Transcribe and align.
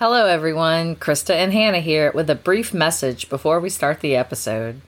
Hello, 0.00 0.24
everyone. 0.24 0.96
Krista 0.96 1.34
and 1.34 1.52
Hannah 1.52 1.80
here 1.80 2.10
with 2.14 2.30
a 2.30 2.34
brief 2.34 2.72
message 2.72 3.28
before 3.28 3.60
we 3.60 3.68
start 3.68 4.00
the 4.00 4.16
episode. 4.16 4.80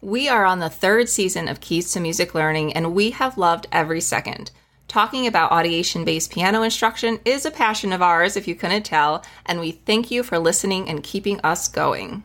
We 0.00 0.30
are 0.30 0.46
on 0.46 0.60
the 0.60 0.70
third 0.70 1.10
season 1.10 1.46
of 1.46 1.60
Keys 1.60 1.92
to 1.92 2.00
Music 2.00 2.34
Learning, 2.34 2.72
and 2.72 2.94
we 2.94 3.10
have 3.10 3.36
loved 3.36 3.66
every 3.70 4.00
second. 4.00 4.52
Talking 4.88 5.26
about 5.26 5.50
audiation 5.50 6.06
based 6.06 6.32
piano 6.32 6.62
instruction 6.62 7.20
is 7.26 7.44
a 7.44 7.50
passion 7.50 7.92
of 7.92 8.00
ours, 8.00 8.34
if 8.34 8.48
you 8.48 8.54
couldn't 8.54 8.84
tell, 8.84 9.22
and 9.44 9.60
we 9.60 9.72
thank 9.72 10.10
you 10.10 10.22
for 10.22 10.38
listening 10.38 10.88
and 10.88 11.02
keeping 11.02 11.38
us 11.42 11.68
going. 11.68 12.24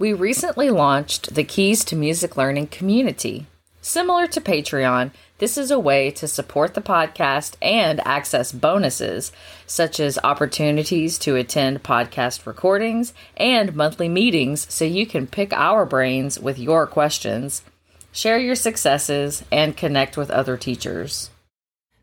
We 0.00 0.12
recently 0.12 0.68
launched 0.68 1.36
the 1.36 1.44
Keys 1.44 1.84
to 1.84 1.94
Music 1.94 2.36
Learning 2.36 2.66
community. 2.66 3.46
Similar 3.80 4.26
to 4.26 4.40
Patreon, 4.40 5.12
this 5.42 5.58
is 5.58 5.72
a 5.72 5.78
way 5.80 6.08
to 6.08 6.28
support 6.28 6.74
the 6.74 6.80
podcast 6.80 7.56
and 7.60 7.98
access 8.06 8.52
bonuses, 8.52 9.32
such 9.66 9.98
as 9.98 10.16
opportunities 10.22 11.18
to 11.18 11.34
attend 11.34 11.82
podcast 11.82 12.46
recordings 12.46 13.12
and 13.36 13.74
monthly 13.74 14.08
meetings 14.08 14.72
so 14.72 14.84
you 14.84 15.04
can 15.04 15.26
pick 15.26 15.52
our 15.52 15.84
brains 15.84 16.38
with 16.38 16.60
your 16.60 16.86
questions, 16.86 17.64
share 18.12 18.38
your 18.38 18.54
successes, 18.54 19.42
and 19.50 19.76
connect 19.76 20.16
with 20.16 20.30
other 20.30 20.56
teachers. 20.56 21.30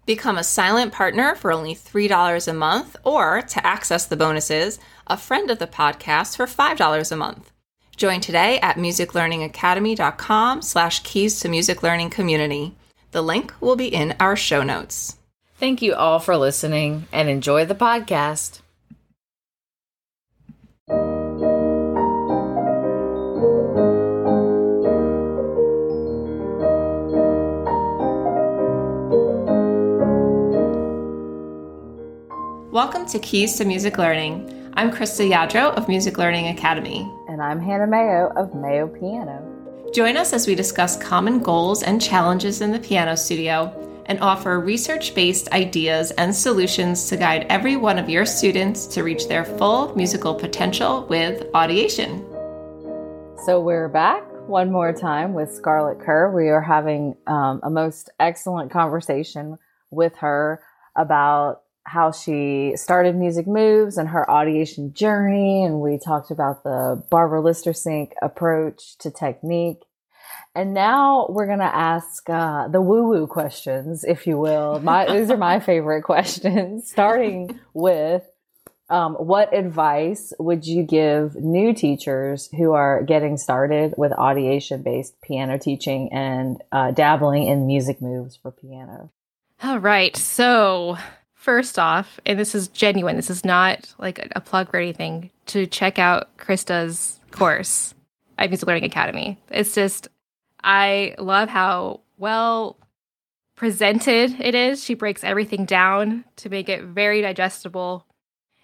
Become 0.06 0.38
a 0.38 0.44
silent 0.44 0.92
partner 0.92 1.34
for 1.34 1.54
only 1.54 1.74
$3 1.74 2.46
a 2.46 2.54
month, 2.54 2.98
or 3.06 3.42
to 3.42 3.66
access 3.66 4.06
the 4.06 4.18
bonuses, 4.18 4.80
a 5.08 5.16
friend 5.16 5.50
of 5.50 5.60
the 5.60 5.66
podcast 5.66 6.36
for 6.36 6.46
$5 6.46 7.10
a 7.10 7.16
month. 7.16 7.52
Join 7.96 8.20
today 8.20 8.60
at 8.60 8.76
musiclearningacademy.com 8.76 10.62
slash 10.62 11.00
keys 11.04 11.40
to 11.40 11.48
music 11.48 11.82
learning 11.84 12.10
community. 12.10 12.76
The 13.12 13.24
link 13.24 13.54
will 13.60 13.76
be 13.76 13.88
in 13.88 14.16
our 14.20 14.36
show 14.36 14.62
notes. 14.62 15.18
Thank 15.58 15.82
you 15.82 15.96
all 15.96 16.20
for 16.20 16.38
listening 16.38 17.08
and 17.12 17.28
enjoy 17.28 17.66
the 17.66 17.74
podcast. 17.74 18.60
Welcome 32.72 33.08
to 33.08 33.18
Keys 33.18 33.58
to 33.58 33.66
Music 33.66 33.98
Learning. 33.98 34.72
I'm 34.76 34.92
Krista 34.92 35.28
Yadro 35.28 35.74
of 35.74 35.88
Music 35.88 36.20
Learning 36.20 36.48
Academy. 36.56 37.12
And 37.28 37.42
I'm 37.42 37.60
Hannah 37.60 37.88
Mayo 37.88 38.32
of 38.36 38.54
Mayo 38.54 38.88
Piano. 38.88 39.59
Join 39.94 40.18
us 40.18 40.34
as 40.34 40.46
we 40.46 40.54
discuss 40.54 40.96
common 40.98 41.40
goals 41.40 41.82
and 41.82 42.00
challenges 42.00 42.62
in 42.62 42.72
the 42.72 42.80
piano 42.80 43.18
studio 43.18 43.74
and 44.06 44.20
offer 44.22 44.60
research 44.60 45.16
based 45.16 45.52
ideas 45.52 46.12
and 46.12 46.34
solutions 46.36 47.10
to 47.10 47.18
guide 47.18 47.48
every 47.50 47.76
one 47.76 47.98
of 47.98 48.08
your 48.08 48.24
students 48.24 48.86
to 48.86 49.04
reach 49.04 49.28
their 49.28 49.44
full 49.44 49.96
musical 49.96 50.36
potential 50.36 51.08
with 51.08 51.44
audiation. 51.54 52.24
So 53.46 53.60
we're 53.60 53.90
back 53.90 54.24
one 54.48 54.72
more 54.72 54.94
time 54.94 55.34
with 55.34 55.52
Scarlett 55.52 56.00
Kerr. 56.00 56.32
We 56.36 56.50
are 56.50 56.62
having 56.62 57.16
um, 57.26 57.60
a 57.64 57.70
most 57.72 58.12
excellent 58.20 58.72
conversation 58.72 59.58
with 59.90 60.16
her 60.18 60.62
about 60.96 61.64
how 61.90 62.12
she 62.12 62.74
started 62.76 63.16
Music 63.16 63.48
Moves 63.48 63.98
and 63.98 64.10
her 64.10 64.26
audiation 64.30 64.94
journey. 64.94 65.64
And 65.64 65.82
we 65.82 65.98
talked 65.98 66.30
about 66.30 66.64
the 66.64 67.04
Barbara 67.10 67.42
Lister-Sink 67.42 68.14
approach 68.22 68.98
to 69.00 69.10
technique. 69.10 69.80
And 70.54 70.74
now 70.74 71.26
we're 71.30 71.48
going 71.48 71.60
to 71.60 71.76
ask 71.76 72.30
uh, 72.30 72.68
the 72.68 72.82
woo 72.82 73.08
woo 73.08 73.28
questions, 73.28 74.04
if 74.04 74.28
you 74.28 74.38
will. 74.38 74.80
My, 74.80 75.06
these 75.12 75.32
are 75.32 75.38
my 75.38 75.60
favorite 75.60 76.04
questions, 76.04 76.90
starting 76.90 77.60
with 77.74 78.24
um, 78.90 79.16
what 79.16 79.54
advice 79.56 80.34
would 80.40 80.66
you 80.66 80.84
give 80.84 81.36
new 81.36 81.74
teachers 81.74 82.50
who 82.58 82.74
are 82.74 83.04
getting 83.04 83.38
started 83.38 83.94
with 83.98 84.12
audiation 84.12 84.84
based 84.84 85.20
piano 85.22 85.58
teaching 85.58 86.12
and 86.12 86.62
uh, 86.72 86.92
dabbling 86.92 87.48
in 87.48 87.68
music 87.68 88.02
moves 88.02 88.36
for 88.36 88.52
piano? 88.52 89.12
All 89.62 89.80
right. 89.80 90.16
So, 90.16 90.98
first 91.40 91.80
off, 91.80 92.20
and 92.26 92.38
this 92.38 92.54
is 92.54 92.68
genuine, 92.68 93.16
this 93.16 93.30
is 93.30 93.46
not 93.46 93.96
like 93.98 94.30
a 94.36 94.42
plug 94.42 94.70
or 94.74 94.78
anything, 94.78 95.32
to 95.48 95.66
check 95.66 95.98
out 95.98 96.36
Krista's 96.38 97.20
course 97.32 97.96
at 98.38 98.50
Music 98.50 98.68
Learning 98.68 98.84
Academy. 98.84 99.38
It's 99.50 99.74
just, 99.74 100.10
I 100.64 101.16
love 101.18 101.48
how 101.48 102.02
well 102.18 102.78
presented 103.56 104.36
it 104.40 104.54
is. 104.54 104.84
She 104.84 104.94
breaks 104.94 105.24
everything 105.24 105.64
down 105.64 106.26
to 106.36 106.50
make 106.50 106.68
it 106.68 106.84
very 106.84 107.22
digestible. 107.22 108.06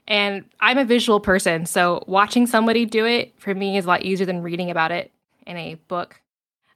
And 0.08 0.44
I'm 0.60 0.78
a 0.78 0.86
visual 0.86 1.22
person, 1.22 1.66
so 1.66 2.04
watching 2.08 2.46
somebody 2.46 2.86
do 2.86 3.06
it 3.06 3.34
for 3.40 3.56
me 3.56 3.78
is 3.78 3.86
a 3.86 3.88
lot 3.88 4.04
easier 4.04 4.26
than 4.26 4.44
reading 4.44 4.70
about 4.70 4.92
it 4.92 5.12
in 5.48 5.56
a 5.56 5.76
book. 5.88 6.22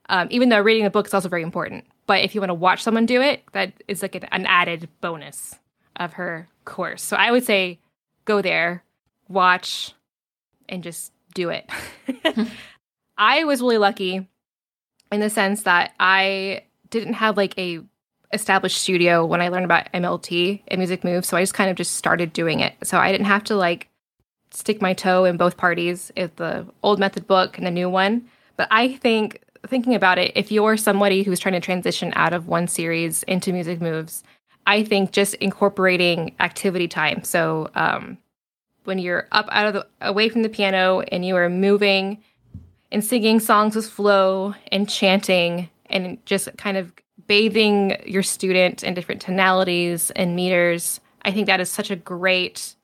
Um, 0.08 0.28
even 0.30 0.48
though 0.48 0.60
reading 0.60 0.86
a 0.86 0.90
book 0.90 1.06
is 1.06 1.14
also 1.14 1.28
very 1.28 1.42
important. 1.42 1.84
But 2.06 2.24
if 2.24 2.34
you 2.34 2.40
want 2.40 2.50
to 2.50 2.54
watch 2.54 2.82
someone 2.82 3.06
do 3.06 3.20
it, 3.20 3.44
that 3.52 3.74
is 3.86 4.02
like 4.02 4.16
an, 4.16 4.24
an 4.32 4.46
added 4.46 4.88
bonus 5.00 5.54
of 6.00 6.14
her 6.14 6.48
course. 6.64 7.02
So 7.02 7.16
I 7.16 7.30
would 7.30 7.44
say 7.44 7.78
go 8.24 8.42
there, 8.42 8.82
watch, 9.28 9.92
and 10.68 10.82
just 10.82 11.12
do 11.34 11.50
it. 11.50 11.70
I 13.18 13.44
was 13.44 13.60
really 13.60 13.78
lucky 13.78 14.26
in 15.12 15.20
the 15.20 15.30
sense 15.30 15.62
that 15.62 15.92
I 16.00 16.64
didn't 16.88 17.14
have 17.14 17.36
like 17.36 17.56
a 17.58 17.80
established 18.32 18.78
studio 18.78 19.24
when 19.24 19.40
I 19.40 19.48
learned 19.48 19.64
about 19.64 19.92
MLT 19.92 20.62
and 20.68 20.78
Music 20.78 21.04
Move, 21.04 21.24
so 21.24 21.36
I 21.36 21.42
just 21.42 21.54
kind 21.54 21.70
of 21.70 21.76
just 21.76 21.96
started 21.96 22.32
doing 22.32 22.60
it. 22.60 22.74
So 22.82 22.98
I 22.98 23.12
didn't 23.12 23.26
have 23.26 23.44
to 23.44 23.56
like 23.56 23.88
stick 24.52 24.80
my 24.80 24.94
toe 24.94 25.24
in 25.24 25.36
both 25.36 25.56
parties, 25.56 26.10
if 26.16 26.34
the 26.36 26.66
old 26.82 26.98
method 26.98 27.26
book 27.26 27.58
and 27.58 27.66
the 27.66 27.70
new 27.70 27.90
one. 27.90 28.28
But 28.56 28.68
I 28.70 28.96
think 28.96 29.42
thinking 29.66 29.94
about 29.94 30.18
it, 30.18 30.32
if 30.34 30.50
you're 30.50 30.76
somebody 30.76 31.22
who's 31.22 31.40
trying 31.40 31.54
to 31.54 31.60
transition 31.60 32.12
out 32.16 32.32
of 32.32 32.48
one 32.48 32.68
series 32.68 33.22
into 33.24 33.52
Music 33.52 33.80
Moves, 33.80 34.22
I 34.70 34.84
think 34.84 35.10
just 35.10 35.34
incorporating 35.34 36.36
activity 36.38 36.86
time. 36.86 37.24
So 37.24 37.70
um, 37.74 38.18
when 38.84 39.00
you're 39.00 39.26
up 39.32 39.48
out 39.50 39.66
of 39.66 39.72
the 39.74 39.86
away 40.00 40.28
from 40.28 40.42
the 40.42 40.48
piano 40.48 41.00
and 41.00 41.24
you 41.24 41.34
are 41.34 41.48
moving 41.48 42.22
and 42.92 43.04
singing 43.04 43.40
songs 43.40 43.74
with 43.74 43.90
flow 43.90 44.54
and 44.70 44.88
chanting 44.88 45.68
and 45.86 46.24
just 46.24 46.56
kind 46.56 46.76
of 46.76 46.92
bathing 47.26 48.00
your 48.06 48.22
student 48.22 48.84
in 48.84 48.94
different 48.94 49.20
tonalities 49.20 50.12
and 50.12 50.36
meters, 50.36 51.00
I 51.22 51.32
think 51.32 51.48
that 51.48 51.58
is 51.58 51.68
such 51.68 51.90
a 51.90 51.96
great 51.96 52.76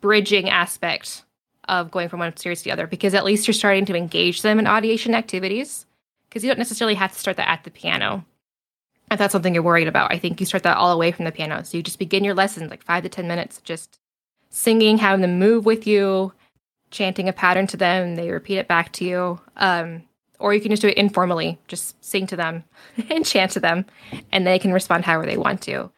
bridging 0.00 0.48
aspect 0.48 1.24
of 1.68 1.90
going 1.90 2.08
from 2.08 2.20
one 2.20 2.36
series 2.36 2.58
to 2.58 2.64
the 2.66 2.70
other 2.70 2.86
because 2.86 3.14
at 3.14 3.24
least 3.24 3.48
you're 3.48 3.54
starting 3.54 3.84
to 3.86 3.96
engage 3.96 4.42
them 4.42 4.60
in 4.60 4.66
audiation 4.66 5.12
activities 5.12 5.86
because 6.28 6.44
you 6.44 6.50
don't 6.50 6.58
necessarily 6.58 6.94
have 6.94 7.12
to 7.12 7.18
start 7.18 7.36
that 7.36 7.50
at 7.50 7.64
the 7.64 7.70
piano 7.72 8.24
if 9.10 9.18
that's 9.18 9.32
something 9.32 9.54
you're 9.54 9.62
worried 9.62 9.88
about, 9.88 10.12
I 10.12 10.18
think 10.18 10.40
you 10.40 10.46
start 10.46 10.64
that 10.64 10.76
all 10.76 10.92
away 10.92 11.12
from 11.12 11.24
the 11.24 11.32
piano. 11.32 11.62
So 11.64 11.76
you 11.76 11.82
just 11.82 11.98
begin 11.98 12.24
your 12.24 12.34
lessons 12.34 12.70
like 12.70 12.82
five 12.82 13.02
to 13.04 13.08
10 13.08 13.28
minutes, 13.28 13.60
just 13.62 13.98
singing, 14.50 14.98
having 14.98 15.20
them 15.20 15.38
move 15.38 15.64
with 15.64 15.86
you, 15.86 16.32
chanting 16.90 17.28
a 17.28 17.32
pattern 17.32 17.66
to 17.68 17.76
them, 17.76 18.16
they 18.16 18.30
repeat 18.30 18.58
it 18.58 18.68
back 18.68 18.92
to 18.92 19.04
you. 19.04 19.40
Um, 19.56 20.02
or 20.38 20.52
you 20.52 20.60
can 20.60 20.70
just 20.70 20.82
do 20.82 20.88
it 20.88 20.96
informally, 20.96 21.58
just 21.68 22.02
sing 22.04 22.26
to 22.26 22.36
them 22.36 22.64
and 23.10 23.24
chant 23.24 23.52
to 23.52 23.60
them, 23.60 23.86
and 24.32 24.46
they 24.46 24.58
can 24.58 24.72
respond 24.72 25.04
however 25.04 25.26
they 25.26 25.36
want 25.36 25.62
to. 25.62 25.90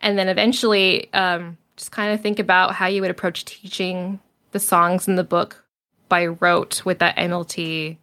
And 0.00 0.18
then 0.18 0.28
eventually, 0.28 1.12
um, 1.12 1.58
just 1.76 1.92
kind 1.92 2.12
of 2.12 2.20
think 2.20 2.38
about 2.38 2.74
how 2.74 2.86
you 2.86 3.02
would 3.02 3.10
approach 3.10 3.44
teaching 3.44 4.20
the 4.52 4.60
songs 4.60 5.08
in 5.08 5.16
the 5.16 5.24
book 5.24 5.64
by 6.08 6.26
rote 6.26 6.84
with 6.84 6.98
that 7.00 7.16
MLT 7.16 7.98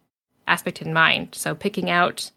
aspect 0.46 0.82
in 0.82 0.92
mind. 0.92 1.34
So 1.34 1.54
picking 1.54 1.90
out 1.90 2.30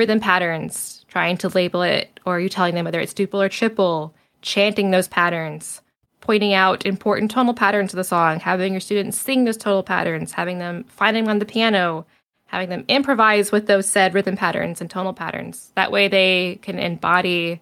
rhythm 0.00 0.18
patterns, 0.18 1.04
trying 1.08 1.36
to 1.36 1.50
label 1.50 1.82
it, 1.82 2.18
or 2.24 2.40
you 2.40 2.48
telling 2.48 2.74
them 2.74 2.86
whether 2.86 2.98
it's 2.98 3.12
duple 3.12 3.44
or 3.44 3.50
triple, 3.50 4.14
chanting 4.40 4.90
those 4.90 5.06
patterns, 5.08 5.82
pointing 6.22 6.54
out 6.54 6.86
important 6.86 7.30
tonal 7.30 7.52
patterns 7.52 7.92
of 7.92 7.98
the 7.98 8.04
song, 8.04 8.40
having 8.40 8.72
your 8.72 8.80
students 8.80 9.18
sing 9.18 9.44
those 9.44 9.58
tonal 9.58 9.82
patterns, 9.82 10.32
having 10.32 10.58
them 10.58 10.84
find 10.84 11.14
them 11.14 11.28
on 11.28 11.38
the 11.38 11.44
piano, 11.44 12.06
having 12.46 12.70
them 12.70 12.82
improvise 12.88 13.52
with 13.52 13.66
those 13.66 13.86
said 13.86 14.14
rhythm 14.14 14.38
patterns 14.38 14.80
and 14.80 14.88
tonal 14.88 15.12
patterns. 15.12 15.70
That 15.74 15.92
way 15.92 16.08
they 16.08 16.58
can 16.62 16.78
embody 16.78 17.60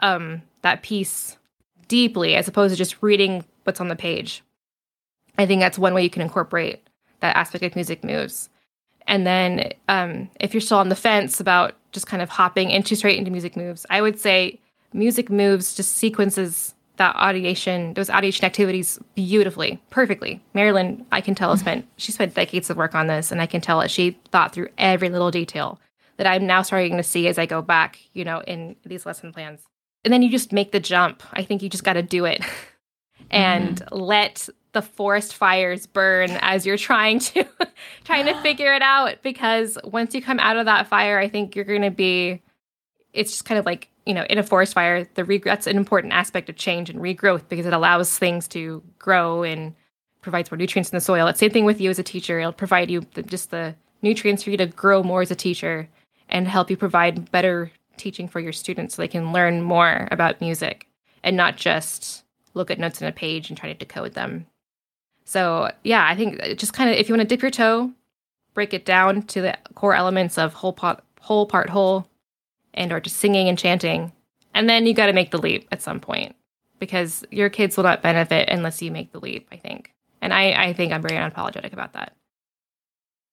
um, 0.00 0.42
that 0.62 0.84
piece 0.84 1.36
deeply 1.88 2.36
as 2.36 2.46
opposed 2.46 2.72
to 2.72 2.78
just 2.78 3.02
reading 3.02 3.44
what's 3.64 3.80
on 3.80 3.88
the 3.88 3.96
page. 3.96 4.44
I 5.36 5.44
think 5.44 5.60
that's 5.60 5.76
one 5.76 5.92
way 5.92 6.04
you 6.04 6.10
can 6.10 6.22
incorporate 6.22 6.86
that 7.18 7.34
aspect 7.34 7.64
of 7.64 7.74
music 7.74 8.04
moves. 8.04 8.48
And 9.06 9.26
then 9.26 9.72
um, 9.88 10.30
if 10.40 10.54
you're 10.54 10.60
still 10.60 10.78
on 10.78 10.88
the 10.88 10.96
fence 10.96 11.40
about 11.40 11.74
just 11.92 12.06
kind 12.06 12.22
of 12.22 12.28
hopping 12.28 12.70
into 12.70 12.96
straight 12.96 13.18
into 13.18 13.30
music 13.30 13.56
moves, 13.56 13.84
I 13.90 14.00
would 14.00 14.18
say 14.18 14.60
music 14.92 15.30
moves 15.30 15.74
just 15.74 15.96
sequences 15.96 16.74
that 16.96 17.16
audiation, 17.16 17.94
those 17.94 18.08
audiation 18.08 18.44
activities 18.44 18.98
beautifully, 19.14 19.82
perfectly. 19.90 20.40
Marilyn, 20.54 21.04
I 21.10 21.20
can 21.20 21.34
tell, 21.34 21.56
spent 21.56 21.86
she 21.96 22.12
spent 22.12 22.34
decades 22.34 22.70
of 22.70 22.76
work 22.76 22.94
on 22.94 23.08
this, 23.08 23.32
and 23.32 23.40
I 23.40 23.46
can 23.46 23.60
tell 23.60 23.80
that 23.80 23.90
she 23.90 24.18
thought 24.30 24.52
through 24.52 24.68
every 24.78 25.08
little 25.08 25.30
detail 25.30 25.80
that 26.16 26.26
I'm 26.26 26.46
now 26.46 26.62
starting 26.62 26.96
to 26.96 27.02
see 27.02 27.26
as 27.26 27.38
I 27.38 27.46
go 27.46 27.60
back, 27.60 27.98
you 28.12 28.24
know, 28.24 28.40
in 28.46 28.76
these 28.86 29.04
lesson 29.04 29.32
plans. 29.32 29.62
And 30.04 30.12
then 30.12 30.22
you 30.22 30.30
just 30.30 30.52
make 30.52 30.70
the 30.70 30.80
jump. 30.80 31.22
I 31.32 31.42
think 31.42 31.62
you 31.62 31.68
just 31.68 31.84
got 31.84 31.94
to 31.94 32.02
do 32.02 32.24
it. 32.24 32.42
and 33.30 33.80
mm-hmm. 33.80 33.96
let 33.96 34.48
the 34.72 34.82
forest 34.82 35.34
fires 35.34 35.86
burn 35.86 36.30
as 36.42 36.66
you're 36.66 36.76
trying 36.76 37.18
to 37.18 37.46
trying 38.04 38.26
to 38.26 38.34
figure 38.42 38.74
it 38.74 38.82
out 38.82 39.22
because 39.22 39.78
once 39.84 40.14
you 40.14 40.20
come 40.20 40.38
out 40.40 40.56
of 40.56 40.66
that 40.66 40.86
fire 40.86 41.18
i 41.18 41.28
think 41.28 41.56
you're 41.56 41.64
going 41.64 41.82
to 41.82 41.90
be 41.90 42.42
it's 43.12 43.30
just 43.30 43.44
kind 43.44 43.58
of 43.58 43.64
like 43.64 43.88
you 44.04 44.12
know 44.12 44.24
in 44.28 44.36
a 44.36 44.42
forest 44.42 44.74
fire 44.74 45.08
the 45.14 45.24
re- 45.24 45.38
that's 45.38 45.66
an 45.66 45.76
important 45.76 46.12
aspect 46.12 46.48
of 46.48 46.56
change 46.56 46.90
and 46.90 47.00
regrowth 47.00 47.48
because 47.48 47.66
it 47.66 47.72
allows 47.72 48.18
things 48.18 48.46
to 48.48 48.82
grow 48.98 49.42
and 49.42 49.74
provides 50.20 50.50
more 50.50 50.58
nutrients 50.58 50.90
in 50.90 50.96
the 50.96 51.00
soil 51.00 51.26
it's 51.26 51.40
same 51.40 51.50
thing 51.50 51.64
with 51.64 51.80
you 51.80 51.90
as 51.90 51.98
a 51.98 52.02
teacher 52.02 52.40
it'll 52.40 52.52
provide 52.52 52.90
you 52.90 53.02
the, 53.14 53.22
just 53.22 53.50
the 53.50 53.74
nutrients 54.02 54.42
for 54.42 54.50
you 54.50 54.56
to 54.56 54.66
grow 54.66 55.02
more 55.02 55.22
as 55.22 55.30
a 55.30 55.36
teacher 55.36 55.88
and 56.28 56.48
help 56.48 56.70
you 56.70 56.76
provide 56.76 57.30
better 57.30 57.70
teaching 57.96 58.26
for 58.26 58.40
your 58.40 58.52
students 58.52 58.94
so 58.94 59.02
they 59.02 59.08
can 59.08 59.32
learn 59.32 59.62
more 59.62 60.08
about 60.10 60.40
music 60.40 60.88
and 61.22 61.36
not 61.36 61.56
just 61.56 62.23
look 62.54 62.70
at 62.70 62.78
notes 62.78 63.02
on 63.02 63.08
a 63.08 63.12
page 63.12 63.48
and 63.48 63.58
try 63.58 63.72
to 63.72 63.78
decode 63.78 64.14
them 64.14 64.46
so 65.24 65.70
yeah, 65.82 66.06
I 66.06 66.14
think 66.14 66.40
just 66.58 66.74
kind 66.74 66.90
of 66.90 66.96
if 66.96 67.08
you 67.08 67.14
want 67.14 67.28
to 67.28 67.34
dip 67.34 67.42
your 67.42 67.50
toe, 67.50 67.90
break 68.52 68.74
it 68.74 68.84
down 68.84 69.22
to 69.22 69.40
the 69.40 69.58
core 69.74 69.94
elements 69.94 70.38
of 70.38 70.52
whole 70.52 70.72
part, 70.72 71.02
whole 71.20 71.46
part, 71.46 71.70
whole, 71.70 72.06
and 72.74 72.92
or 72.92 73.00
just 73.00 73.16
singing 73.16 73.48
and 73.48 73.58
chanting, 73.58 74.12
and 74.54 74.68
then 74.68 74.86
you 74.86 74.94
got 74.94 75.06
to 75.06 75.12
make 75.12 75.30
the 75.30 75.40
leap 75.40 75.66
at 75.72 75.82
some 75.82 75.98
point 75.98 76.36
because 76.78 77.24
your 77.30 77.48
kids 77.48 77.76
will 77.76 77.84
not 77.84 78.02
benefit 78.02 78.48
unless 78.48 78.82
you 78.82 78.90
make 78.90 79.12
the 79.12 79.20
leap. 79.20 79.48
I 79.50 79.56
think, 79.56 79.92
and 80.20 80.32
I 80.32 80.52
I 80.52 80.72
think 80.74 80.92
I'm 80.92 81.02
very 81.02 81.16
unapologetic 81.16 81.72
about 81.72 81.94
that. 81.94 82.14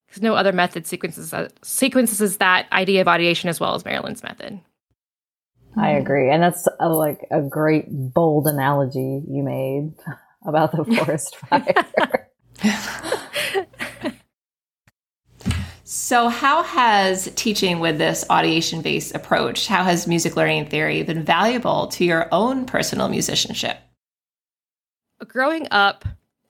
Because 0.07 0.23
no 0.23 0.35
other 0.35 0.51
method 0.53 0.87
sequences 0.87 1.33
uh, 1.33 1.49
sequences 1.61 2.37
that 2.37 2.71
idea 2.71 3.01
of 3.01 3.07
audiation 3.07 3.45
as 3.45 3.59
well 3.59 3.75
as 3.75 3.83
Marilyn's 3.83 4.23
method. 4.23 4.61
I 5.77 5.93
hmm. 5.93 6.01
agree, 6.01 6.29
and 6.29 6.43
that's 6.43 6.67
a, 6.79 6.89
like 6.89 7.25
a 7.31 7.41
great 7.41 7.85
bold 7.89 8.47
analogy 8.47 9.23
you 9.27 9.43
made 9.43 9.93
about 10.45 10.71
the 10.71 10.85
forest 10.95 11.35
fire. 11.37 12.29
so, 15.83 16.29
how 16.29 16.63
has 16.63 17.31
teaching 17.35 17.79
with 17.79 17.97
this 17.97 18.25
audiation 18.29 18.83
based 18.83 19.15
approach, 19.15 19.67
how 19.67 19.83
has 19.83 20.07
music 20.07 20.35
learning 20.35 20.65
theory 20.67 21.03
been 21.03 21.23
valuable 21.23 21.87
to 21.87 22.05
your 22.05 22.27
own 22.31 22.65
personal 22.65 23.07
musicianship? 23.07 23.77
Growing 25.27 25.67
up, 25.71 26.05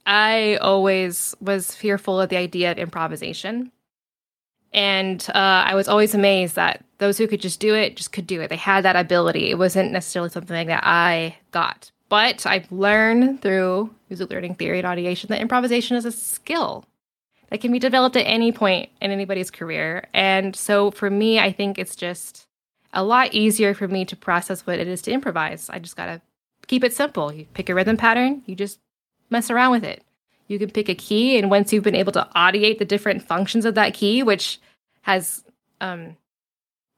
I 0.06 0.58
always 0.62 1.36
was 1.40 1.76
fearful 1.76 2.20
of 2.20 2.30
the 2.30 2.38
idea 2.38 2.72
of 2.72 2.80
improvisation. 2.80 3.72
And 4.74 5.26
uh, 5.30 5.66
I 5.68 5.76
was 5.76 5.88
always 5.88 6.14
amazed 6.14 6.56
that 6.56 6.84
those 6.98 7.18
who 7.18 7.28
could 7.28 7.42
just 7.42 7.60
do 7.60 7.76
it 7.76 7.98
just 7.98 8.12
could 8.12 8.28
do 8.28 8.42
it. 8.42 8.50
They 8.50 8.56
had 8.56 8.86
that 8.86 8.96
ability. 8.96 9.50
It 9.50 9.58
wasn't 9.58 9.92
necessarily 9.92 10.30
something 10.30 10.68
that 10.68 10.84
I 10.84 11.36
got. 11.52 11.92
But 12.10 12.46
I've 12.46 12.72
learned 12.72 13.42
through 13.42 13.94
music 14.10 14.30
learning 14.30 14.56
theory 14.56 14.80
and 14.80 14.88
audiation 14.88 15.28
that 15.28 15.42
improvisation 15.42 15.98
is 15.98 16.06
a 16.06 16.12
skill 16.12 16.86
that 17.50 17.62
can 17.62 17.72
be 17.72 17.80
developed 17.80 18.16
at 18.16 18.26
any 18.26 18.52
point 18.52 18.90
in 19.02 19.12
anybody's 19.12 19.52
career. 19.52 20.08
And 20.14 20.56
so 20.56 20.92
for 20.92 21.10
me, 21.10 21.40
I 21.40 21.52
think 21.52 21.78
it's 21.78 21.96
just 21.96 22.48
a 22.94 23.04
lot 23.04 23.34
easier 23.34 23.74
for 23.74 23.88
me 23.88 24.06
to 24.06 24.16
process 24.16 24.66
what 24.66 24.80
it 24.80 24.88
is 24.88 25.02
to 25.04 25.12
improvise. 25.12 25.70
I 25.70 25.80
just 25.80 25.96
got 25.96 26.08
to 26.08 26.22
keep 26.68 26.84
it 26.84 26.94
simple. 26.94 27.32
You 27.34 27.46
pick 27.54 27.70
a 27.70 27.76
rhythm 27.76 27.98
pattern, 27.98 28.44
you 28.46 28.56
just 28.56 28.80
mess 29.30 29.50
around 29.50 29.72
with 29.72 29.84
it. 29.84 30.04
You 30.52 30.60
can 30.60 30.70
pick 30.70 30.90
a 30.90 30.96
key, 30.96 31.38
and 31.38 31.50
once 31.50 31.72
you've 31.72 31.84
been 31.84 31.96
able 31.96 32.12
to 32.14 32.28
audiate 32.36 32.78
the 32.78 32.86
different 32.86 33.24
functions 33.24 33.66
of 33.66 33.76
that 33.76 33.94
key, 33.94 34.22
which 34.22 34.60
has, 35.02 35.44
um, 35.80 36.18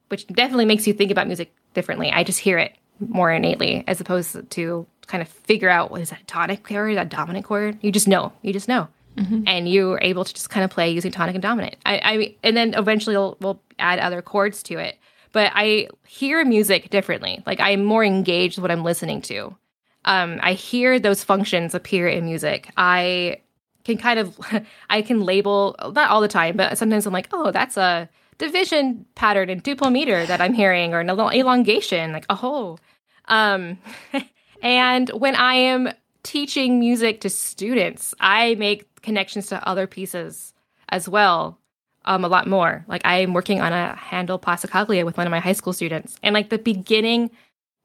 which 0.09 0.27
definitely 0.27 0.65
makes 0.65 0.87
you 0.87 0.93
think 0.93 1.11
about 1.11 1.27
music 1.27 1.53
differently. 1.73 2.11
I 2.11 2.23
just 2.23 2.39
hear 2.39 2.57
it 2.57 2.75
more 2.99 3.31
innately 3.31 3.83
as 3.87 4.01
opposed 4.01 4.49
to 4.49 4.87
kind 5.07 5.21
of 5.21 5.27
figure 5.27 5.69
out 5.69 5.91
what 5.91 6.01
is 6.01 6.09
that 6.09 6.27
tonic 6.27 6.63
chord, 6.63 6.97
that 6.97 7.09
dominant 7.09 7.45
chord. 7.45 7.77
You 7.81 7.91
just 7.91 8.07
know. 8.07 8.33
You 8.41 8.53
just 8.53 8.67
know. 8.67 8.87
Mm-hmm. 9.17 9.43
And 9.45 9.69
you're 9.69 9.99
able 10.01 10.25
to 10.25 10.33
just 10.33 10.49
kind 10.49 10.63
of 10.63 10.71
play 10.71 10.89
using 10.89 11.11
tonic 11.11 11.35
and 11.35 11.41
dominant. 11.41 11.75
I, 11.85 12.01
I 12.03 12.35
and 12.43 12.57
then 12.57 12.73
eventually 12.73 13.15
we'll, 13.15 13.37
we'll 13.39 13.61
add 13.77 13.99
other 13.99 14.21
chords 14.21 14.63
to 14.63 14.77
it. 14.79 14.97
But 15.31 15.51
I 15.53 15.89
hear 16.07 16.43
music 16.45 16.89
differently. 16.89 17.43
Like 17.45 17.59
I'm 17.59 17.83
more 17.83 18.03
engaged 18.03 18.57
with 18.57 18.63
what 18.63 18.71
I'm 18.71 18.83
listening 18.83 19.21
to. 19.23 19.55
Um, 20.05 20.39
I 20.41 20.53
hear 20.53 20.99
those 20.99 21.23
functions 21.23 21.73
appear 21.73 22.07
in 22.07 22.25
music. 22.25 22.69
I 22.77 23.37
can 23.83 23.97
kind 23.97 24.19
of, 24.19 24.37
I 24.89 25.01
can 25.01 25.21
label 25.21 25.75
not 25.93 26.09
all 26.09 26.21
the 26.21 26.27
time, 26.27 26.57
but 26.57 26.77
sometimes 26.77 27.05
I'm 27.05 27.13
like, 27.13 27.29
oh, 27.31 27.51
that's 27.51 27.77
a 27.77 28.09
division 28.37 29.05
pattern 29.15 29.49
in 29.49 29.61
duple 29.61 29.91
meter 29.91 30.25
that 30.25 30.41
I'm 30.41 30.53
hearing, 30.53 30.93
or 30.93 30.99
an 30.99 31.09
elongation. 31.09 32.11
Like, 32.11 32.25
oh, 32.29 32.77
um, 33.25 33.77
and 34.61 35.09
when 35.09 35.35
I 35.35 35.55
am 35.55 35.89
teaching 36.23 36.79
music 36.79 37.21
to 37.21 37.29
students, 37.29 38.13
I 38.19 38.55
make 38.55 39.01
connections 39.01 39.47
to 39.47 39.67
other 39.67 39.87
pieces 39.87 40.53
as 40.89 41.07
well. 41.07 41.59
Um, 42.05 42.25
a 42.25 42.27
lot 42.27 42.47
more. 42.47 42.83
Like 42.89 43.01
I 43.05 43.19
am 43.19 43.33
working 43.33 43.61
on 43.61 43.71
a 43.71 43.95
Handel 43.95 44.37
Passacaglia 44.37 45.05
with 45.05 45.15
one 45.15 45.25
of 45.25 45.31
my 45.31 45.39
high 45.39 45.53
school 45.53 45.71
students, 45.71 46.17
and 46.21 46.33
like 46.33 46.49
the 46.49 46.57
beginning, 46.57 47.31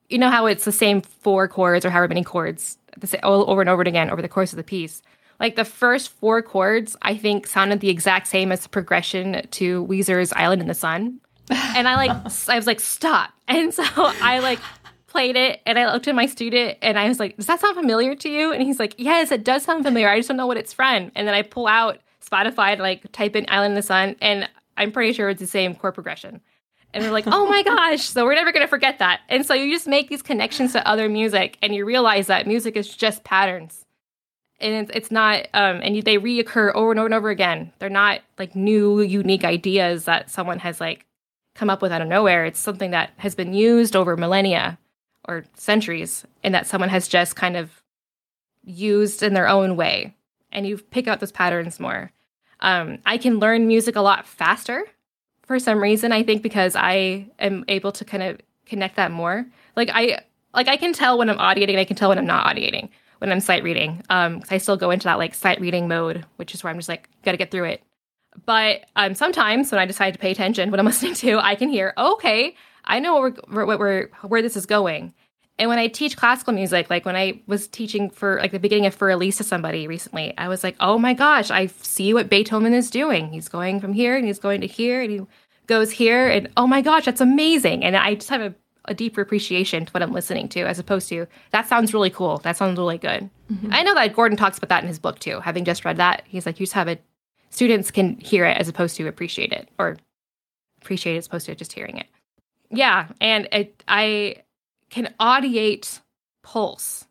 you 0.08 0.19
know 0.19 0.31
how 0.31 0.46
it's 0.46 0.64
the 0.64 0.72
same 0.72 1.00
four 1.00 1.49
chords 1.49 1.84
or 1.84 1.90
however 1.90 2.08
many 2.08 2.25
chords, 2.25 2.78
the 2.96 3.06
same, 3.06 3.20
over 3.22 3.60
and 3.60 3.70
over 3.70 3.82
again 3.82 4.10
over 4.10 4.22
the 4.22 4.28
course 4.28 4.52
of 4.52 4.56
the 4.56 4.64
piece. 4.64 5.02
Like 5.40 5.55
the 5.56 5.64
first 5.64 6.08
four 6.08 6.43
chords, 6.43 6.96
I 7.02 7.16
think 7.16 7.46
sounded 7.46 7.81
the 7.81 7.90
exact 7.90 8.26
same 8.26 8.50
as 8.50 8.62
the 8.62 8.69
progression 8.69 9.46
to 9.52 9.87
Weezer's 9.87 10.32
"Island 10.32 10.62
in 10.62 10.69
the 10.69 10.75
Sun," 10.75 11.20
and 11.50 11.87
I 11.87 11.94
like 11.96 12.10
I 12.49 12.56
was 12.56 12.66
like 12.66 12.81
stop, 12.81 13.31
and 13.46 13.72
so 13.72 13.84
I 13.94 14.40
like 14.40 14.58
played 15.08 15.37
it 15.37 15.60
and 15.66 15.78
I 15.78 15.93
looked 15.93 16.06
at 16.06 16.14
my 16.14 16.26
student 16.26 16.78
and 16.81 16.99
I 16.99 17.08
was 17.08 17.19
like, 17.19 17.37
Does 17.37 17.46
that 17.46 17.61
sound 17.61 17.75
familiar 17.75 18.14
to 18.14 18.28
you? 18.28 18.52
And 18.52 18.62
he's 18.62 18.78
like, 18.78 18.94
Yes, 18.99 19.32
it 19.32 19.43
does 19.43 19.64
sound 19.64 19.84
familiar. 19.84 20.08
I 20.08 20.19
just 20.19 20.28
don't 20.28 20.37
know 20.37 20.46
what 20.46 20.56
it's 20.56 20.72
from. 20.72 21.11
And 21.14 21.26
then 21.26 21.34
I 21.34 21.43
pull 21.43 21.66
out 21.66 21.99
Spotify 22.25 22.72
and 22.72 22.81
like 22.81 23.11
type 23.11 23.34
in 23.34 23.46
Island 23.49 23.72
in 23.72 23.75
the 23.75 23.82
Sun 23.82 24.16
and 24.20 24.49
I'm 24.76 24.93
pretty 24.93 25.12
sure 25.12 25.28
it's 25.28 25.40
the 25.40 25.46
same 25.46 25.75
chord 25.75 25.94
progression. 25.94 26.40
And 26.99 27.05
they're 27.05 27.12
like, 27.12 27.27
oh 27.27 27.47
my 27.47 27.62
gosh, 27.62 28.03
so 28.03 28.25
we're 28.25 28.35
never 28.35 28.53
going 28.53 28.65
to 28.65 28.69
forget 28.69 28.99
that. 28.99 29.21
And 29.29 29.47
so 29.47 29.55
you 29.55 29.73
just 29.73 29.87
make 29.87 30.09
these 30.09 30.23
connections 30.23 30.73
to 30.73 30.87
other 30.87 31.09
music 31.09 31.59
and 31.62 31.75
you 31.75 31.85
realize 31.85 32.27
that 32.27 32.47
music 32.47 32.77
is 32.77 32.95
just 32.95 33.25
patterns. 33.25 33.85
And 34.61 34.91
it's, 34.93 35.11
not, 35.11 35.47
um, 35.55 35.81
and 35.83 36.03
they 36.03 36.19
reoccur 36.19 36.75
over 36.75 36.91
and 36.91 36.99
over 36.99 37.06
and 37.06 37.15
over 37.15 37.31
again. 37.31 37.73
They're 37.79 37.89
not 37.89 38.21
like 38.39 38.56
new, 38.56 39.00
unique 39.00 39.45
ideas 39.45 40.05
that 40.05 40.31
someone 40.31 40.59
has 40.59 40.81
like 40.81 41.06
come 41.55 41.71
up 41.71 41.81
with 41.81 41.93
out 41.93 42.03
of 42.03 42.09
nowhere. 42.09 42.45
It's 42.45 42.59
something 42.59 42.91
that 42.91 43.11
has 43.19 43.37
been 43.37 43.55
used 43.55 43.95
over 43.95 44.17
millennia 44.17 44.79
or 45.29 45.45
centuries 45.55 46.25
and 46.43 46.55
that 46.55 46.67
someone 46.67 46.89
has 46.89 47.06
just 47.06 47.37
kind 47.37 47.56
of 47.56 47.83
used 48.65 49.23
in 49.23 49.35
their 49.35 49.49
own 49.49 49.77
way 49.77 50.15
and 50.50 50.67
you 50.67 50.79
pick 50.79 51.06
out 51.06 51.21
those 51.21 51.33
patterns 51.33 51.78
more 51.78 52.11
um, 52.61 52.99
i 53.07 53.17
can 53.17 53.38
learn 53.38 53.69
music 53.69 53.95
a 53.97 54.00
lot 54.00 54.26
faster 54.26 54.85
for 55.49 55.59
some 55.59 55.83
reason 55.83 56.12
i 56.12 56.23
think 56.23 56.43
because 56.43 56.76
i 56.76 57.26
am 57.40 57.64
able 57.67 57.90
to 57.90 58.05
kind 58.05 58.23
of 58.23 58.38
connect 58.67 58.95
that 58.97 59.11
more 59.11 59.45
like 59.75 59.90
i 59.93 60.21
like 60.55 60.69
i 60.69 60.76
can 60.76 60.93
tell 60.93 61.19
when 61.19 61.28
i'm 61.28 61.38
audiating 61.40 61.76
i 61.76 61.85
can 61.85 61.97
tell 61.97 62.11
when 62.11 62.19
i'm 62.19 62.26
not 62.26 62.47
audiating 62.47 62.88
when 63.19 63.33
i'm 63.33 63.40
sight 63.40 63.64
reading 63.64 64.00
um 64.11 64.40
i 64.50 64.59
still 64.59 64.76
go 64.76 64.93
into 64.93 65.05
that 65.05 65.19
like 65.19 65.35
sight 65.35 65.61
reading 65.61 65.88
mode 65.88 66.25
which 66.37 66.55
is 66.55 66.62
where 66.62 66.71
i'm 66.71 66.78
just 66.78 66.88
like 66.88 67.09
gotta 67.25 67.37
get 67.37 67.50
through 67.50 67.64
it 67.64 67.83
but 68.47 68.85
um 68.95 69.14
sometimes 69.17 69.73
when 69.73 69.81
i 69.81 69.87
decide 69.87 70.12
to 70.12 70.21
pay 70.21 70.31
attention 70.31 70.71
what 70.71 70.78
i'm 70.78 70.87
listening 70.87 71.14
to 71.14 71.38
i 71.38 71.57
can 71.57 71.69
hear 71.69 71.93
okay 71.99 72.55
I 72.88 73.00
know 73.00 73.21
what 73.21 73.50
we're, 73.50 73.67
what 73.67 73.78
we're 73.78 74.09
where 74.23 74.43
this 74.43 74.57
is 74.57 74.67
going. 74.67 75.14
And 75.59 75.69
when 75.69 75.79
I 75.79 75.88
teach 75.88 76.17
classical 76.17 76.53
music, 76.53 76.88
like 76.88 77.05
when 77.05 77.17
I 77.17 77.41
was 77.47 77.67
teaching 77.67 78.11
for 78.11 78.38
like 78.38 78.53
the 78.53 78.59
beginning 78.59 78.87
of 78.87 78.95
For 78.95 79.11
Elise 79.11 79.38
to 79.38 79.45
somebody 79.45 79.87
recently, 79.88 80.37
I 80.38 80.49
was 80.49 80.62
like, 80.62 80.77
oh 80.81 80.99
my 80.99 81.15
gosh, 81.15 81.50
I 81.50 81.67
see 81.67 82.15
what 82.15 82.31
Beethoven 82.31 82.73
is 82.73 82.91
doing. 82.91 83.33
He's 83.33 83.49
going 83.49 83.81
from 83.81 83.93
here 83.93 84.17
and 84.17 84.25
he's 84.25 84.38
going 84.38 84.61
to 84.61 84.67
here 84.67 85.03
and 85.03 85.11
he 85.11 85.21
goes 85.67 85.91
here. 85.91 86.29
And 86.29 86.49
oh 86.57 86.67
my 86.67 86.81
gosh, 86.81 87.07
that's 87.07 87.21
amazing. 87.21 87.85
And 87.85 87.97
I 87.97 88.15
just 88.15 88.31
have 88.31 88.41
a, 88.41 88.55
a 88.85 88.95
deeper 88.95 89.21
appreciation 89.21 89.87
to 89.87 89.93
what 89.93 90.03
I'm 90.03 90.12
listening 90.12 90.49
to 90.50 90.61
as 90.61 90.79
opposed 90.79 91.09
to 91.09 91.27
that 91.50 91.69
sounds 91.69 91.93
really 91.93 92.11
cool. 92.11 92.38
That 92.38 92.57
sounds 92.57 92.79
really 92.79 92.99
good. 92.99 93.29
Mm-hmm. 93.53 93.73
I 93.73 93.83
know 93.83 93.95
that 93.95 94.15
Gordon 94.15 94.38
talks 94.38 94.59
about 94.59 94.69
that 94.69 94.83
in 94.83 94.88
his 94.88 94.99
book 94.99 95.19
too. 95.19 95.41
Having 95.41 95.65
just 95.65 95.85
read 95.85 95.97
that, 95.97 96.23
he's 96.27 96.47
like, 96.47 96.61
you 96.61 96.67
just 96.67 96.75
have 96.75 96.88
it, 96.88 97.03
students 97.50 97.91
can 97.91 98.17
hear 98.19 98.45
it 98.45 98.57
as 98.59 98.69
opposed 98.69 98.97
to 98.97 99.09
appreciate 99.09 99.53
it 99.53 99.69
or 99.79 99.97
appreciate 100.81 101.15
it 101.15 101.19
as 101.19 101.27
opposed 101.27 101.47
to 101.47 101.55
just 101.55 101.73
hearing 101.73 101.97
it 101.97 102.07
yeah, 102.71 103.09
and 103.21 103.49
it, 103.53 103.83
I 103.88 104.37
can 104.90 105.14
audiate 105.21 106.00
pulse, 106.42 107.07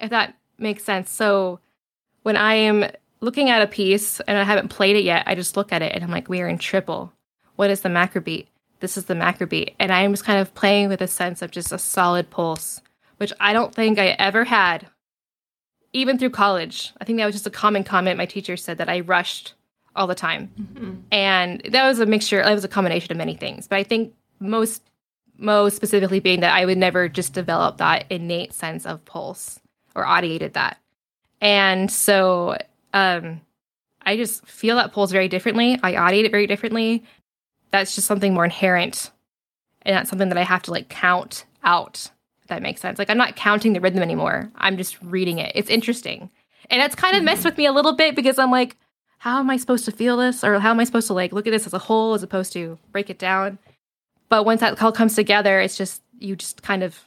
if 0.00 0.10
that 0.10 0.36
makes 0.58 0.84
sense. 0.84 1.10
So 1.10 1.60
when 2.22 2.36
I 2.36 2.54
am 2.54 2.90
looking 3.20 3.50
at 3.50 3.62
a 3.62 3.66
piece 3.66 4.20
and 4.20 4.38
I 4.38 4.44
haven't 4.44 4.68
played 4.68 4.96
it 4.96 5.04
yet, 5.04 5.24
I 5.26 5.34
just 5.34 5.56
look 5.56 5.72
at 5.72 5.82
it 5.82 5.92
and 5.94 6.04
I'm 6.04 6.10
like, 6.10 6.28
we 6.28 6.40
are 6.40 6.48
in 6.48 6.58
triple. 6.58 7.12
What 7.56 7.70
is 7.70 7.80
the 7.80 7.88
macro 7.88 8.20
beat? 8.20 8.48
This 8.80 8.96
is 8.96 9.04
the 9.04 9.14
macro 9.14 9.46
beat. 9.46 9.74
And 9.78 9.92
I'm 9.92 10.12
just 10.12 10.24
kind 10.24 10.40
of 10.40 10.54
playing 10.54 10.88
with 10.88 11.00
a 11.00 11.06
sense 11.06 11.42
of 11.42 11.50
just 11.50 11.72
a 11.72 11.78
solid 11.78 12.30
pulse, 12.30 12.80
which 13.18 13.32
I 13.38 13.52
don't 13.52 13.74
think 13.74 13.98
I 13.98 14.08
ever 14.18 14.44
had, 14.44 14.88
even 15.92 16.18
through 16.18 16.30
college. 16.30 16.92
I 17.00 17.04
think 17.04 17.18
that 17.18 17.26
was 17.26 17.34
just 17.34 17.46
a 17.46 17.50
common 17.50 17.84
comment 17.84 18.18
my 18.18 18.26
teacher 18.26 18.56
said 18.56 18.78
that 18.78 18.88
I 18.88 19.00
rushed 19.00 19.54
all 19.94 20.06
the 20.06 20.14
time. 20.14 20.50
Mm-hmm. 20.58 20.94
And 21.12 21.62
that 21.70 21.86
was 21.86 22.00
a 22.00 22.06
mixture, 22.06 22.42
that 22.42 22.54
was 22.54 22.64
a 22.64 22.68
combination 22.68 23.12
of 23.12 23.18
many 23.18 23.34
things. 23.34 23.68
But 23.68 23.76
I 23.76 23.84
think 23.84 24.14
most 24.40 24.82
most 25.42 25.76
specifically 25.76 26.20
being 26.20 26.40
that 26.40 26.54
I 26.54 26.64
would 26.64 26.78
never 26.78 27.08
just 27.08 27.32
develop 27.32 27.78
that 27.78 28.06
innate 28.10 28.52
sense 28.52 28.86
of 28.86 29.04
pulse. 29.04 29.60
or 29.94 30.06
audiated 30.06 30.54
that. 30.54 30.78
And 31.40 31.90
so 31.90 32.56
um, 32.94 33.40
I 34.00 34.16
just 34.16 34.46
feel 34.46 34.76
that 34.76 34.92
pulse 34.92 35.10
very 35.10 35.28
differently. 35.28 35.78
I 35.82 35.94
audiate 35.94 36.24
it 36.24 36.30
very 36.30 36.46
differently. 36.46 37.04
That's 37.70 37.94
just 37.94 38.06
something 38.06 38.32
more 38.32 38.44
inherent. 38.44 39.10
And 39.82 39.96
that's 39.96 40.08
something 40.08 40.28
that 40.28 40.38
I 40.38 40.44
have 40.44 40.62
to 40.62 40.70
like 40.70 40.88
count 40.88 41.44
out, 41.64 42.10
if 42.42 42.48
that 42.48 42.62
makes 42.62 42.80
sense. 42.80 42.98
Like 42.98 43.10
I'm 43.10 43.18
not 43.18 43.36
counting 43.36 43.72
the 43.72 43.80
rhythm 43.80 44.02
anymore. 44.02 44.50
I'm 44.56 44.76
just 44.76 45.00
reading 45.02 45.38
it. 45.38 45.52
It's 45.54 45.70
interesting. 45.70 46.30
And 46.70 46.80
it's 46.80 46.94
kind 46.94 47.14
of 47.14 47.18
mm-hmm. 47.18 47.26
messed 47.26 47.44
with 47.44 47.58
me 47.58 47.66
a 47.66 47.72
little 47.72 47.94
bit 47.94 48.14
because 48.14 48.38
I'm 48.38 48.50
like, 48.50 48.76
how 49.18 49.38
am 49.38 49.50
I 49.50 49.56
supposed 49.56 49.84
to 49.84 49.92
feel 49.92 50.16
this? 50.16 50.42
Or 50.42 50.58
how 50.58 50.70
am 50.70 50.80
I 50.80 50.84
supposed 50.84 51.06
to 51.08 51.14
like 51.14 51.32
look 51.32 51.46
at 51.46 51.50
this 51.50 51.66
as 51.66 51.72
a 51.72 51.78
whole 51.78 52.14
as 52.14 52.22
opposed 52.22 52.52
to 52.54 52.78
break 52.92 53.10
it 53.10 53.18
down? 53.18 53.58
But 54.32 54.46
once 54.46 54.62
that 54.62 54.82
all 54.82 54.92
comes 54.92 55.14
together, 55.14 55.60
it's 55.60 55.76
just 55.76 56.00
you 56.18 56.36
just 56.36 56.62
kind 56.62 56.82
of 56.82 57.06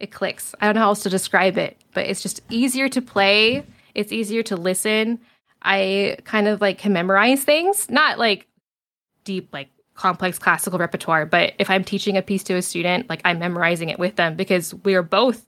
it 0.00 0.10
clicks. 0.10 0.54
I 0.60 0.66
don't 0.66 0.74
know 0.74 0.82
how 0.82 0.88
else 0.88 1.02
to 1.04 1.08
describe 1.08 1.56
it, 1.56 1.80
but 1.94 2.04
it's 2.04 2.22
just 2.22 2.42
easier 2.50 2.90
to 2.90 3.00
play. 3.00 3.64
It's 3.94 4.12
easier 4.12 4.42
to 4.42 4.54
listen. 4.54 5.18
I 5.62 6.18
kind 6.24 6.46
of 6.46 6.60
like 6.60 6.76
can 6.76 6.92
memorize 6.92 7.42
things, 7.42 7.88
not 7.88 8.18
like 8.18 8.48
deep, 9.24 9.48
like 9.50 9.70
complex 9.94 10.38
classical 10.38 10.78
repertoire, 10.78 11.24
but 11.24 11.54
if 11.58 11.70
I'm 11.70 11.84
teaching 11.84 12.18
a 12.18 12.22
piece 12.22 12.44
to 12.44 12.56
a 12.56 12.60
student, 12.60 13.08
like 13.08 13.22
I'm 13.24 13.38
memorizing 13.38 13.88
it 13.88 13.98
with 13.98 14.16
them 14.16 14.36
because 14.36 14.74
we 14.74 14.94
are 14.94 15.02
both 15.02 15.46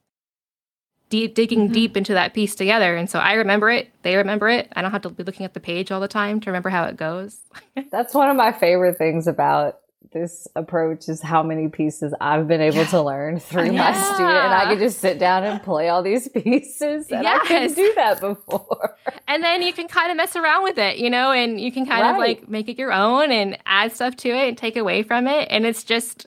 deep 1.10 1.34
digging 1.34 1.64
mm-hmm. 1.64 1.74
deep 1.74 1.98
into 1.98 2.14
that 2.14 2.32
piece 2.32 2.54
together. 2.54 2.96
And 2.96 3.10
so 3.10 3.18
I 3.18 3.34
remember 3.34 3.68
it, 3.68 3.90
they 4.04 4.16
remember 4.16 4.48
it. 4.48 4.72
I 4.74 4.80
don't 4.80 4.90
have 4.90 5.02
to 5.02 5.10
be 5.10 5.24
looking 5.24 5.44
at 5.44 5.52
the 5.52 5.60
page 5.60 5.92
all 5.92 6.00
the 6.00 6.08
time 6.08 6.40
to 6.40 6.48
remember 6.48 6.70
how 6.70 6.84
it 6.84 6.96
goes. 6.96 7.40
That's 7.90 8.14
one 8.14 8.30
of 8.30 8.36
my 8.36 8.52
favorite 8.52 8.96
things 8.96 9.26
about 9.26 9.80
this 10.12 10.48
approach 10.56 11.08
is 11.08 11.22
how 11.22 11.42
many 11.42 11.68
pieces 11.68 12.12
I've 12.20 12.48
been 12.48 12.60
able 12.60 12.84
to 12.86 13.02
learn 13.02 13.38
through 13.40 13.72
yeah. 13.72 13.90
my 13.90 13.92
student. 13.92 14.36
And 14.36 14.54
I 14.54 14.64
can 14.64 14.78
just 14.78 14.98
sit 14.98 15.18
down 15.18 15.44
and 15.44 15.62
play 15.62 15.88
all 15.88 16.02
these 16.02 16.28
pieces. 16.34 17.10
And 17.10 17.22
yes. 17.22 17.40
I 17.42 17.46
couldn't 17.46 17.74
do 17.74 17.92
that 17.94 18.20
before. 18.20 18.96
And 19.28 19.42
then 19.44 19.62
you 19.62 19.72
can 19.72 19.88
kind 19.88 20.10
of 20.10 20.16
mess 20.16 20.34
around 20.36 20.64
with 20.64 20.78
it, 20.78 20.98
you 20.98 21.10
know, 21.10 21.30
and 21.30 21.60
you 21.60 21.70
can 21.70 21.86
kind 21.86 22.02
right. 22.02 22.12
of 22.12 22.18
like 22.18 22.48
make 22.48 22.68
it 22.68 22.78
your 22.78 22.92
own 22.92 23.30
and 23.30 23.58
add 23.66 23.92
stuff 23.92 24.16
to 24.16 24.28
it 24.28 24.48
and 24.48 24.58
take 24.58 24.76
away 24.76 25.02
from 25.02 25.26
it. 25.26 25.48
And 25.50 25.64
it's 25.64 25.84
just 25.84 26.26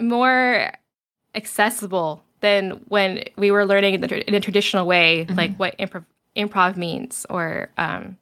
more 0.00 0.72
accessible 1.34 2.24
than 2.40 2.82
when 2.88 3.24
we 3.36 3.50
were 3.50 3.64
learning 3.64 3.94
in, 3.94 4.00
the, 4.00 4.28
in 4.28 4.34
a 4.34 4.40
traditional 4.40 4.86
way, 4.86 5.24
mm-hmm. 5.24 5.36
like 5.36 5.56
what 5.56 5.76
improv, 5.78 6.04
improv 6.36 6.76
means 6.76 7.26
or 7.30 7.70
um, 7.78 8.16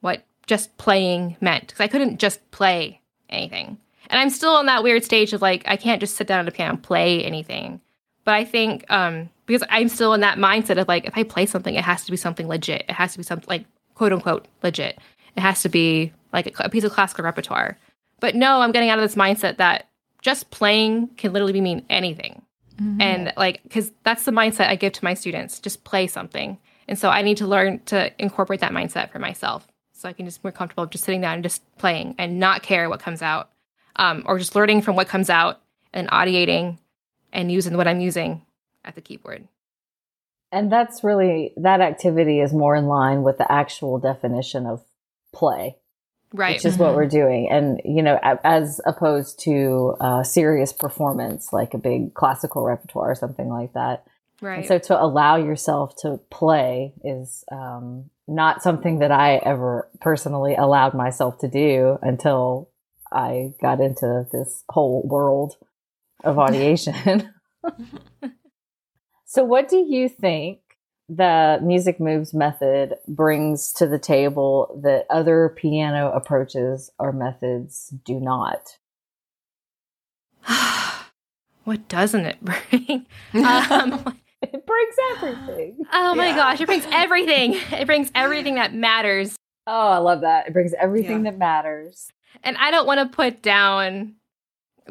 what 0.00 0.24
just 0.46 0.76
playing 0.76 1.36
meant. 1.40 1.68
Because 1.68 1.80
I 1.80 1.88
couldn't 1.88 2.18
just 2.18 2.50
play 2.50 3.00
anything. 3.30 3.78
And 4.08 4.20
I'm 4.20 4.30
still 4.30 4.58
in 4.60 4.66
that 4.66 4.82
weird 4.82 5.04
stage 5.04 5.32
of 5.32 5.42
like, 5.42 5.64
I 5.66 5.76
can't 5.76 6.00
just 6.00 6.16
sit 6.16 6.26
down 6.26 6.40
at 6.40 6.48
a 6.48 6.52
piano 6.52 6.74
and 6.74 6.82
play 6.82 7.24
anything. 7.24 7.80
But 8.24 8.34
I 8.34 8.44
think 8.44 8.84
um, 8.90 9.30
because 9.46 9.66
I'm 9.70 9.88
still 9.88 10.14
in 10.14 10.20
that 10.20 10.38
mindset 10.38 10.80
of 10.80 10.88
like, 10.88 11.06
if 11.06 11.16
I 11.16 11.22
play 11.22 11.46
something, 11.46 11.74
it 11.74 11.84
has 11.84 12.04
to 12.04 12.10
be 12.10 12.16
something 12.16 12.48
legit. 12.48 12.84
It 12.88 12.92
has 12.92 13.12
to 13.12 13.18
be 13.18 13.24
something 13.24 13.46
like 13.48 13.64
quote 13.94 14.12
unquote 14.12 14.46
legit. 14.62 14.98
It 15.36 15.40
has 15.40 15.62
to 15.62 15.68
be 15.68 16.12
like 16.32 16.58
a, 16.58 16.64
a 16.64 16.68
piece 16.68 16.84
of 16.84 16.92
classical 16.92 17.24
repertoire. 17.24 17.78
But 18.20 18.34
no, 18.34 18.60
I'm 18.60 18.72
getting 18.72 18.90
out 18.90 18.98
of 18.98 19.04
this 19.04 19.14
mindset 19.14 19.58
that 19.58 19.88
just 20.22 20.50
playing 20.50 21.08
can 21.16 21.32
literally 21.32 21.60
mean 21.60 21.84
anything. 21.90 22.42
Mm-hmm. 22.80 23.00
And 23.00 23.32
like, 23.36 23.62
because 23.62 23.92
that's 24.02 24.24
the 24.24 24.32
mindset 24.32 24.68
I 24.68 24.76
give 24.76 24.92
to 24.94 25.04
my 25.04 25.14
students 25.14 25.60
just 25.60 25.84
play 25.84 26.06
something. 26.06 26.58
And 26.88 26.98
so 26.98 27.08
I 27.08 27.22
need 27.22 27.36
to 27.38 27.46
learn 27.46 27.80
to 27.86 28.12
incorporate 28.20 28.60
that 28.60 28.72
mindset 28.72 29.10
for 29.10 29.18
myself 29.18 29.66
so 29.96 30.08
I 30.08 30.12
can 30.12 30.26
just 30.26 30.44
more 30.44 30.52
comfortable 30.52 30.86
just 30.86 31.04
sitting 31.04 31.22
down 31.22 31.34
and 31.34 31.42
just 31.42 31.62
playing 31.78 32.14
and 32.18 32.38
not 32.38 32.62
care 32.62 32.88
what 32.88 33.00
comes 33.00 33.22
out, 33.22 33.50
um, 33.96 34.22
or 34.26 34.38
just 34.38 34.54
learning 34.54 34.82
from 34.82 34.94
what 34.94 35.08
comes 35.08 35.30
out 35.30 35.60
and 35.92 36.08
audiating 36.12 36.78
and 37.32 37.50
using 37.50 37.76
what 37.76 37.88
I'm 37.88 38.00
using 38.00 38.42
at 38.84 38.94
the 38.94 39.00
keyboard. 39.00 39.48
And 40.52 40.70
that's 40.70 41.02
really 41.02 41.52
that 41.56 41.80
activity 41.80 42.40
is 42.40 42.52
more 42.52 42.76
in 42.76 42.86
line 42.86 43.22
with 43.22 43.38
the 43.38 43.50
actual 43.50 43.98
definition 43.98 44.66
of 44.66 44.84
play, 45.32 45.76
right? 46.32 46.54
Which 46.54 46.64
is 46.64 46.74
mm-hmm. 46.74 46.82
what 46.84 46.94
we're 46.94 47.08
doing, 47.08 47.48
and 47.50 47.80
you 47.84 48.02
know, 48.02 48.18
as 48.22 48.80
opposed 48.86 49.40
to 49.40 49.96
a 50.00 50.24
serious 50.24 50.72
performance 50.72 51.52
like 51.52 51.74
a 51.74 51.78
big 51.78 52.14
classical 52.14 52.64
repertoire 52.64 53.10
or 53.10 53.14
something 53.14 53.48
like 53.48 53.72
that. 53.72 54.06
Right. 54.42 54.58
And 54.58 54.66
so 54.66 54.78
to 54.78 55.02
allow 55.02 55.36
yourself 55.36 55.96
to 56.02 56.20
play 56.30 56.92
is 57.02 57.44
um, 57.50 58.10
not 58.28 58.62
something 58.62 58.98
that 58.98 59.12
I 59.12 59.36
ever 59.36 59.88
personally 60.00 60.54
allowed 60.54 60.94
myself 60.94 61.38
to 61.38 61.48
do 61.48 61.98
until 62.02 62.70
I 63.12 63.54
got 63.60 63.80
into 63.80 64.26
this 64.32 64.64
whole 64.68 65.02
world 65.06 65.56
of 66.24 66.36
audiation. 66.36 67.30
so, 69.24 69.44
what 69.44 69.68
do 69.68 69.78
you 69.78 70.08
think 70.08 70.60
the 71.08 71.60
Music 71.62 72.00
Moves 72.00 72.34
method 72.34 72.94
brings 73.06 73.72
to 73.74 73.86
the 73.86 73.98
table 73.98 74.80
that 74.82 75.06
other 75.08 75.54
piano 75.56 76.10
approaches 76.10 76.90
or 76.98 77.12
methods 77.12 77.94
do 78.04 78.18
not? 78.18 78.78
what 81.64 81.86
doesn't 81.88 82.26
it 82.26 82.38
bring? 82.42 83.06
um, 83.34 84.18
it 84.42 84.66
brings 84.66 84.94
everything. 85.12 85.84
Oh 85.92 86.14
my 86.14 86.28
yeah. 86.28 86.36
gosh, 86.36 86.60
it 86.60 86.66
brings 86.66 86.86
everything. 86.92 87.54
It 87.72 87.86
brings 87.86 88.10
everything 88.14 88.56
that 88.56 88.74
matters. 88.74 89.36
Oh, 89.66 89.88
I 89.88 89.98
love 89.98 90.20
that. 90.20 90.48
It 90.48 90.52
brings 90.52 90.72
everything 90.74 91.24
yeah. 91.24 91.30
that 91.30 91.38
matters. 91.38 92.12
And 92.42 92.56
I 92.58 92.70
don't 92.70 92.86
want 92.86 93.00
to 93.00 93.14
put 93.14 93.42
down 93.42 94.14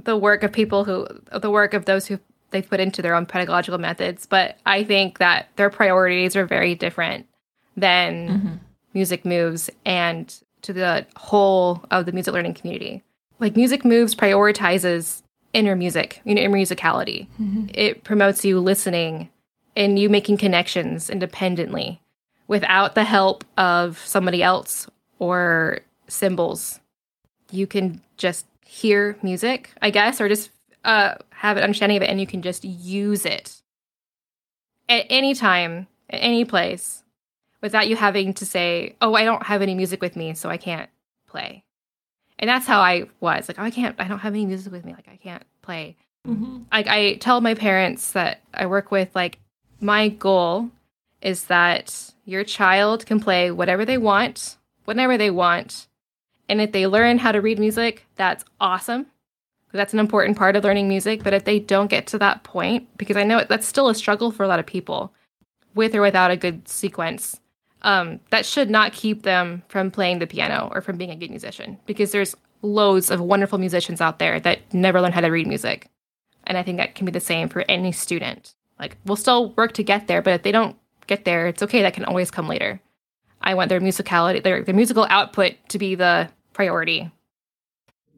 the 0.03 0.17
work 0.17 0.43
of 0.43 0.51
people 0.51 0.83
who 0.83 1.07
the 1.31 1.49
work 1.49 1.73
of 1.73 1.85
those 1.85 2.07
who 2.07 2.19
they 2.51 2.61
put 2.61 2.79
into 2.79 3.01
their 3.01 3.15
own 3.15 3.25
pedagogical 3.25 3.77
methods, 3.77 4.25
but 4.25 4.57
I 4.65 4.83
think 4.83 5.19
that 5.19 5.49
their 5.55 5.69
priorities 5.69 6.35
are 6.35 6.45
very 6.45 6.75
different 6.75 7.27
than 7.75 8.29
mm-hmm. 8.29 8.55
music 8.93 9.25
moves 9.25 9.69
and 9.85 10.33
to 10.61 10.73
the 10.73 11.05
whole 11.15 11.83
of 11.91 12.05
the 12.05 12.11
music 12.11 12.33
learning 12.33 12.53
community. 12.53 13.03
Like 13.39 13.55
music 13.55 13.83
moves 13.83 14.15
prioritizes 14.15 15.21
inner 15.53 15.75
music, 15.75 16.21
you 16.23 16.35
know, 16.35 16.41
inner 16.41 16.55
musicality. 16.57 17.27
Mm-hmm. 17.39 17.67
It 17.73 18.03
promotes 18.03 18.43
you 18.43 18.59
listening 18.59 19.29
and 19.75 19.99
you 19.99 20.09
making 20.09 20.37
connections 20.37 21.09
independently 21.09 22.01
without 22.47 22.95
the 22.95 23.03
help 23.03 23.43
of 23.57 23.97
somebody 23.99 24.41
else 24.41 24.87
or 25.19 25.79
symbols. 26.07 26.79
You 27.51 27.67
can 27.67 28.01
just 28.17 28.45
hear 28.65 29.17
music, 29.21 29.71
I 29.81 29.89
guess, 29.89 30.19
or 30.19 30.27
just 30.27 30.51
uh, 30.83 31.15
have 31.31 31.57
an 31.57 31.63
understanding 31.63 31.97
of 31.97 32.03
it, 32.03 32.09
and 32.09 32.19
you 32.19 32.27
can 32.27 32.41
just 32.41 32.63
use 32.63 33.25
it 33.25 33.61
at 34.87 35.05
any 35.09 35.33
time, 35.33 35.87
at 36.09 36.17
any 36.17 36.45
place, 36.45 37.03
without 37.61 37.87
you 37.87 37.95
having 37.95 38.33
to 38.35 38.45
say, 38.45 38.95
"Oh, 39.01 39.15
I 39.15 39.23
don't 39.23 39.43
have 39.43 39.61
any 39.61 39.75
music 39.75 40.01
with 40.01 40.15
me, 40.15 40.33
so 40.33 40.49
I 40.49 40.57
can't 40.57 40.89
play." 41.27 41.63
And 42.37 42.49
that's 42.49 42.67
how 42.67 42.81
I 42.81 43.05
was 43.21 43.47
like, 43.47 43.57
"Oh, 43.59 43.63
I 43.63 43.71
can't. 43.71 43.95
I 43.99 44.07
don't 44.07 44.19
have 44.19 44.33
any 44.33 44.45
music 44.45 44.71
with 44.71 44.85
me. 44.85 44.93
Like, 44.93 45.07
I 45.07 45.17
can't 45.17 45.43
play." 45.61 45.95
Mm-hmm. 46.27 46.63
Like, 46.71 46.87
I 46.87 47.15
tell 47.15 47.41
my 47.41 47.53
parents 47.53 48.11
that 48.11 48.41
I 48.53 48.65
work 48.65 48.91
with, 48.91 49.15
like, 49.15 49.39
my 49.79 50.09
goal 50.09 50.69
is 51.21 51.45
that 51.45 52.13
your 52.25 52.43
child 52.43 53.05
can 53.05 53.19
play 53.19 53.51
whatever 53.51 53.85
they 53.85 53.97
want, 53.97 54.57
whenever 54.85 55.17
they 55.17 55.31
want. 55.31 55.87
And 56.47 56.61
if 56.61 56.71
they 56.71 56.87
learn 56.87 57.17
how 57.17 57.31
to 57.31 57.41
read 57.41 57.59
music, 57.59 58.05
that's 58.15 58.45
awesome. 58.59 59.07
That's 59.71 59.93
an 59.93 59.99
important 59.99 60.37
part 60.37 60.55
of 60.55 60.63
learning 60.63 60.87
music. 60.87 61.23
But 61.23 61.33
if 61.33 61.43
they 61.43 61.59
don't 61.59 61.89
get 61.89 62.07
to 62.07 62.17
that 62.19 62.43
point, 62.43 62.87
because 62.97 63.17
I 63.17 63.23
know 63.23 63.43
that's 63.43 63.67
still 63.67 63.89
a 63.89 63.95
struggle 63.95 64.31
for 64.31 64.43
a 64.43 64.47
lot 64.47 64.59
of 64.59 64.65
people, 64.65 65.13
with 65.73 65.93
or 65.93 66.01
without 66.01 66.31
a 66.31 66.37
good 66.37 66.67
sequence, 66.67 67.39
um, 67.81 68.19
that 68.29 68.45
should 68.45 68.69
not 68.69 68.93
keep 68.93 69.23
them 69.23 69.63
from 69.67 69.91
playing 69.91 70.19
the 70.19 70.27
piano 70.27 70.69
or 70.73 70.81
from 70.81 70.97
being 70.97 71.11
a 71.11 71.15
good 71.15 71.29
musician. 71.29 71.77
Because 71.85 72.11
there's 72.11 72.35
loads 72.61 73.11
of 73.11 73.19
wonderful 73.19 73.59
musicians 73.59 74.01
out 74.01 74.19
there 74.19 74.39
that 74.39 74.73
never 74.73 75.01
learn 75.01 75.11
how 75.11 75.21
to 75.21 75.27
read 75.27 75.47
music. 75.47 75.89
And 76.45 76.57
I 76.57 76.63
think 76.63 76.77
that 76.77 76.95
can 76.95 77.05
be 77.05 77.11
the 77.11 77.19
same 77.19 77.49
for 77.49 77.65
any 77.67 77.91
student. 77.91 78.55
Like 78.79 78.97
we'll 79.05 79.15
still 79.15 79.51
work 79.51 79.73
to 79.73 79.83
get 79.83 80.07
there, 80.07 80.21
but 80.21 80.33
if 80.33 80.43
they 80.43 80.51
don't 80.51 80.77
get 81.07 81.25
there, 81.25 81.47
it's 81.47 81.63
okay. 81.63 81.81
That 81.81 81.93
can 81.93 82.05
always 82.05 82.31
come 82.31 82.47
later. 82.47 82.81
I 83.41 83.53
want 83.53 83.69
their 83.69 83.81
musicality, 83.81 84.43
their 84.43 84.63
their 84.63 84.75
musical 84.75 85.05
output 85.09 85.55
to 85.69 85.79
be 85.79 85.95
the 85.95 86.29
priority. 86.53 87.11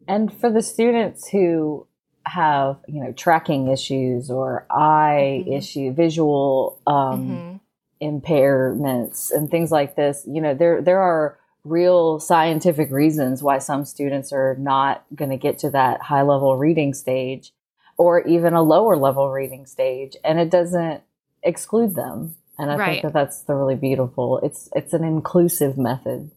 And 0.08 0.34
for 0.34 0.50
the 0.50 0.62
students 0.62 1.28
who 1.28 1.86
have, 2.26 2.78
you 2.88 3.04
know, 3.04 3.12
tracking 3.12 3.68
issues 3.68 4.30
or 4.30 4.66
eye 4.70 5.44
mm-hmm. 5.44 5.54
issue, 5.54 5.94
visual 5.94 6.80
um, 6.88 7.62
mm-hmm. 8.02 8.18
impairments 8.18 9.32
and 9.32 9.50
things 9.50 9.72
like 9.72 9.96
this, 9.96 10.26
you 10.28 10.42
know, 10.42 10.54
there 10.54 10.82
there 10.82 11.00
are 11.00 11.38
real 11.64 12.20
scientific 12.20 12.90
reasons 12.92 13.44
why 13.44 13.58
some 13.58 13.84
students 13.84 14.32
are 14.32 14.56
not 14.58 15.04
going 15.14 15.30
to 15.32 15.38
get 15.38 15.60
to 15.60 15.70
that 15.70 16.02
high 16.02 16.22
level 16.22 16.58
reading 16.58 16.94
stage 16.94 17.52
or 17.98 18.22
even 18.22 18.54
a 18.54 18.62
lower 18.62 18.96
level 18.96 19.30
reading 19.30 19.66
stage 19.66 20.16
and 20.24 20.40
it 20.40 20.50
doesn't 20.50 21.02
exclude 21.44 21.96
them 21.96 22.36
and 22.58 22.72
i 22.72 22.78
right. 22.78 23.02
think 23.02 23.02
that 23.02 23.14
that's 23.14 23.44
the 23.44 23.54
really 23.54 23.76
beautiful 23.76 24.40
it's 24.44 24.70
it's 24.76 24.94
an 24.94 25.04
inclusive 25.04 25.78
method 25.78 26.32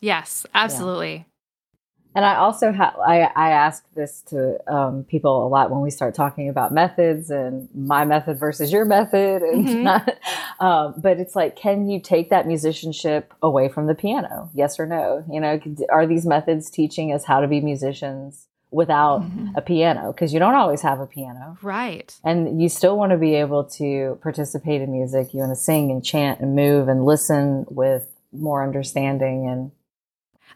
yes 0.00 0.46
absolutely 0.54 1.26
And 2.16 2.24
I 2.24 2.36
also 2.36 2.70
have, 2.70 2.94
I, 3.04 3.22
I 3.34 3.50
ask 3.50 3.84
this 3.94 4.22
to 4.28 4.58
um, 4.72 5.04
people 5.04 5.44
a 5.44 5.48
lot 5.48 5.70
when 5.70 5.80
we 5.80 5.90
start 5.90 6.14
talking 6.14 6.48
about 6.48 6.72
methods 6.72 7.28
and 7.28 7.68
my 7.74 8.04
method 8.04 8.38
versus 8.38 8.70
your 8.70 8.84
method. 8.84 9.42
And 9.42 9.66
Mhm. 9.66 9.82
not, 9.82 10.08
um, 10.60 10.94
but 10.96 11.18
it's 11.18 11.34
like, 11.34 11.56
can 11.56 11.88
you 11.88 12.00
take 12.00 12.30
that 12.30 12.46
musicianship 12.46 13.34
away 13.42 13.68
from 13.68 13.88
the 13.88 13.96
piano? 13.96 14.48
Yes 14.54 14.78
or 14.78 14.86
no? 14.86 15.24
You 15.28 15.40
know, 15.40 15.60
are 15.90 16.06
these 16.06 16.24
methods 16.24 16.70
teaching 16.70 17.12
us 17.12 17.24
how 17.24 17.40
to 17.40 17.48
be 17.48 17.60
musicians 17.60 18.46
without 18.74 19.22
Mhm. 19.22 19.52
a 19.56 19.60
piano? 19.62 20.12
Because 20.12 20.32
you 20.34 20.38
don't 20.38 20.54
always 20.54 20.82
have 20.82 21.00
a 21.00 21.06
piano. 21.06 21.56
Right. 21.62 22.14
And 22.24 22.60
you 22.60 22.68
still 22.68 22.96
want 22.98 23.12
to 23.12 23.18
be 23.18 23.34
able 23.36 23.64
to 23.80 24.18
participate 24.22 24.82
in 24.82 24.90
music. 24.92 25.32
You 25.32 25.40
want 25.40 25.52
to 25.52 25.56
sing 25.56 25.90
and 25.90 26.04
chant 26.04 26.40
and 26.40 26.54
move 26.56 26.88
and 26.88 27.04
listen 27.06 27.66
with 27.70 28.06
more 28.32 28.62
understanding 28.64 29.46
and 29.46 29.70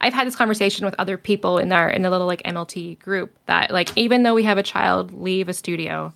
I've 0.00 0.14
had 0.14 0.26
this 0.28 0.36
conversation 0.36 0.84
with 0.84 0.94
other 0.98 1.16
people 1.18 1.58
in 1.58 1.72
our 1.72 1.90
in 1.90 2.02
the 2.02 2.10
little 2.10 2.26
like 2.28 2.42
MLT 2.44 3.00
group 3.00 3.36
that 3.46 3.72
like 3.72 3.90
even 3.96 4.22
though 4.22 4.34
we 4.34 4.44
have 4.44 4.56
a 4.58 4.62
child 4.62 5.12
leave 5.12 5.48
a 5.48 5.52
studio, 5.52 6.12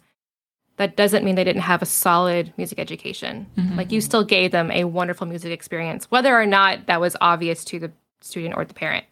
that 0.76 0.96
doesn't 0.96 1.24
mean 1.24 1.34
they 1.34 1.42
didn't 1.44 1.62
have 1.62 1.82
a 1.82 1.86
solid 1.86 2.52
music 2.56 2.78
education. 2.78 3.46
Like 3.76 3.90
you 3.90 4.00
still 4.00 4.22
gave 4.24 4.52
them 4.52 4.70
a 4.70 4.84
wonderful 4.84 5.26
music 5.26 5.50
experience, 5.52 6.08
whether 6.12 6.32
or 6.40 6.46
not 6.46 6.86
that 6.86 7.00
was 7.00 7.16
obvious 7.20 7.64
to 7.66 7.80
the 7.80 7.90
student 8.20 8.54
or 8.56 8.64
the 8.64 8.74
parent. 8.74 9.04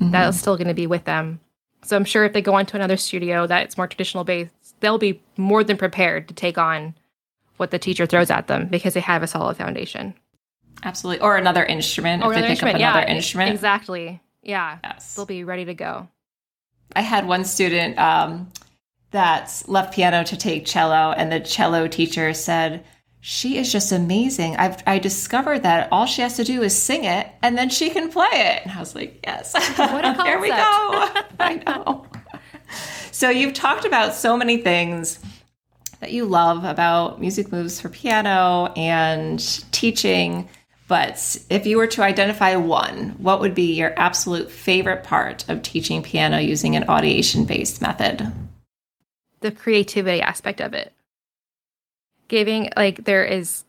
That's 0.00 0.38
still 0.38 0.56
going 0.56 0.68
to 0.68 0.74
be 0.74 0.86
with 0.86 1.04
them. 1.04 1.40
So 1.84 1.96
I'm 1.96 2.04
sure 2.04 2.24
if 2.24 2.32
they 2.32 2.42
go 2.42 2.54
on 2.54 2.66
to 2.66 2.76
another 2.76 2.96
studio 2.96 3.46
that's 3.46 3.76
more 3.76 3.86
traditional 3.86 4.24
based, 4.24 4.50
they'll 4.80 4.98
be 4.98 5.20
more 5.36 5.62
than 5.62 5.76
prepared 5.76 6.28
to 6.28 6.34
take 6.34 6.58
on 6.58 6.94
what 7.56 7.70
the 7.70 7.78
teacher 7.78 8.06
throws 8.06 8.30
at 8.30 8.46
them 8.46 8.66
because 8.68 8.94
they 8.94 9.00
have 9.00 9.22
a 9.22 9.26
solid 9.26 9.56
foundation. 9.56 10.14
Absolutely. 10.82 11.20
Or 11.20 11.36
another 11.36 11.64
instrument. 11.64 12.22
Or 12.22 12.32
if 12.32 12.34
they 12.34 12.44
another 12.44 12.54
pick 12.54 12.62
up 12.62 12.74
another 12.74 13.00
yeah, 13.00 13.14
instrument. 13.14 13.52
Exactly. 13.52 14.20
Yeah. 14.42 14.78
Yes. 14.82 15.14
They'll 15.14 15.26
be 15.26 15.44
ready 15.44 15.64
to 15.66 15.74
go. 15.74 16.08
I 16.96 17.00
had 17.00 17.26
one 17.26 17.44
student 17.44 17.98
um, 17.98 18.50
that 19.10 19.62
left 19.66 19.94
piano 19.94 20.24
to 20.24 20.36
take 20.36 20.66
cello, 20.66 21.12
and 21.16 21.32
the 21.32 21.40
cello 21.40 21.88
teacher 21.88 22.34
said, 22.34 22.84
She 23.26 23.56
is 23.56 23.72
just 23.72 23.90
amazing. 23.90 24.56
I've 24.56 24.82
I 24.86 24.98
discovered 24.98 25.62
that 25.62 25.88
all 25.90 26.04
she 26.04 26.20
has 26.20 26.36
to 26.36 26.44
do 26.44 26.60
is 26.60 26.76
sing 26.76 27.04
it, 27.04 27.26
and 27.40 27.56
then 27.56 27.70
she 27.70 27.88
can 27.88 28.12
play 28.12 28.28
it. 28.30 28.60
And 28.64 28.72
I 28.72 28.78
was 28.78 28.94
like, 28.94 29.18
Yes, 29.24 29.54
What 29.78 30.04
a 30.04 30.22
here 30.24 30.38
we 30.38 30.48
go. 30.48 30.54
I 31.40 31.62
know. 31.66 32.04
So 33.12 33.30
you've 33.30 33.54
talked 33.54 33.86
about 33.86 34.14
so 34.14 34.36
many 34.36 34.58
things 34.58 35.20
that 36.00 36.12
you 36.12 36.26
love 36.26 36.64
about 36.64 37.18
music 37.18 37.50
moves 37.50 37.80
for 37.80 37.88
piano 37.88 38.70
and 38.76 39.40
teaching. 39.72 40.46
But 40.86 41.38
if 41.48 41.64
you 41.64 41.78
were 41.78 41.86
to 41.86 42.02
identify 42.02 42.56
one, 42.56 43.14
what 43.16 43.40
would 43.40 43.54
be 43.54 43.72
your 43.72 43.98
absolute 43.98 44.50
favorite 44.50 45.02
part 45.02 45.48
of 45.48 45.62
teaching 45.62 46.02
piano 46.02 46.40
using 46.40 46.76
an 46.76 46.84
audiation 46.88 47.46
based 47.46 47.80
method? 47.80 48.30
the 49.44 49.50
creativity 49.50 50.22
aspect 50.22 50.60
of 50.60 50.72
it. 50.72 50.92
Giving, 52.34 52.70
like, 52.76 53.04
there 53.04 53.24
is 53.24 53.64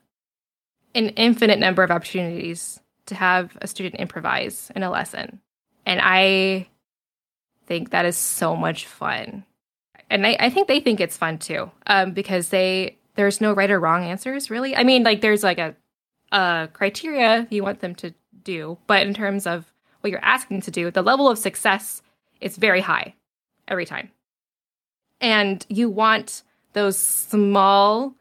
an 0.95 1.09
infinite 1.09 1.59
number 1.59 1.83
of 1.83 1.91
opportunities 1.91 2.79
to 3.05 3.13
have 3.13 3.55
a 3.61 3.67
student 3.67 3.95
improvise 4.01 4.71
in 4.75 4.81
a 4.81 4.89
lesson. 4.89 5.39
And 5.85 5.99
I 6.01 6.67
think 7.67 7.91
that 7.91 8.05
is 8.05 8.17
so 8.17 8.55
much 8.55 8.87
fun. 8.87 9.45
And 10.09 10.25
I, 10.25 10.35
I 10.39 10.49
think 10.49 10.67
they 10.67 10.79
think 10.79 10.99
it's 10.99 11.15
fun 11.15 11.37
too, 11.37 11.69
um, 11.85 12.13
because 12.13 12.49
they, 12.49 12.97
there's 13.13 13.39
no 13.39 13.53
right 13.53 13.69
or 13.69 13.79
wrong 13.79 14.03
answers 14.03 14.49
really. 14.49 14.75
I 14.75 14.83
mean, 14.83 15.03
like, 15.03 15.21
there's 15.21 15.43
like 15.43 15.59
a, 15.59 15.75
a 16.31 16.67
criteria 16.73 17.45
you 17.51 17.61
want 17.61 17.81
them 17.81 17.93
to 17.95 18.15
do, 18.43 18.79
but 18.87 19.05
in 19.05 19.13
terms 19.13 19.45
of 19.45 19.71
what 20.01 20.09
you're 20.09 20.25
asking 20.25 20.61
to 20.61 20.71
do, 20.71 20.89
the 20.89 21.03
level 21.03 21.29
of 21.29 21.37
success 21.37 22.01
is 22.41 22.57
very 22.57 22.81
high 22.81 23.13
every 23.67 23.85
time 23.85 24.09
and 25.21 25.65
you 25.69 25.89
want 25.89 26.43
those 26.73 26.97
small 26.97 28.15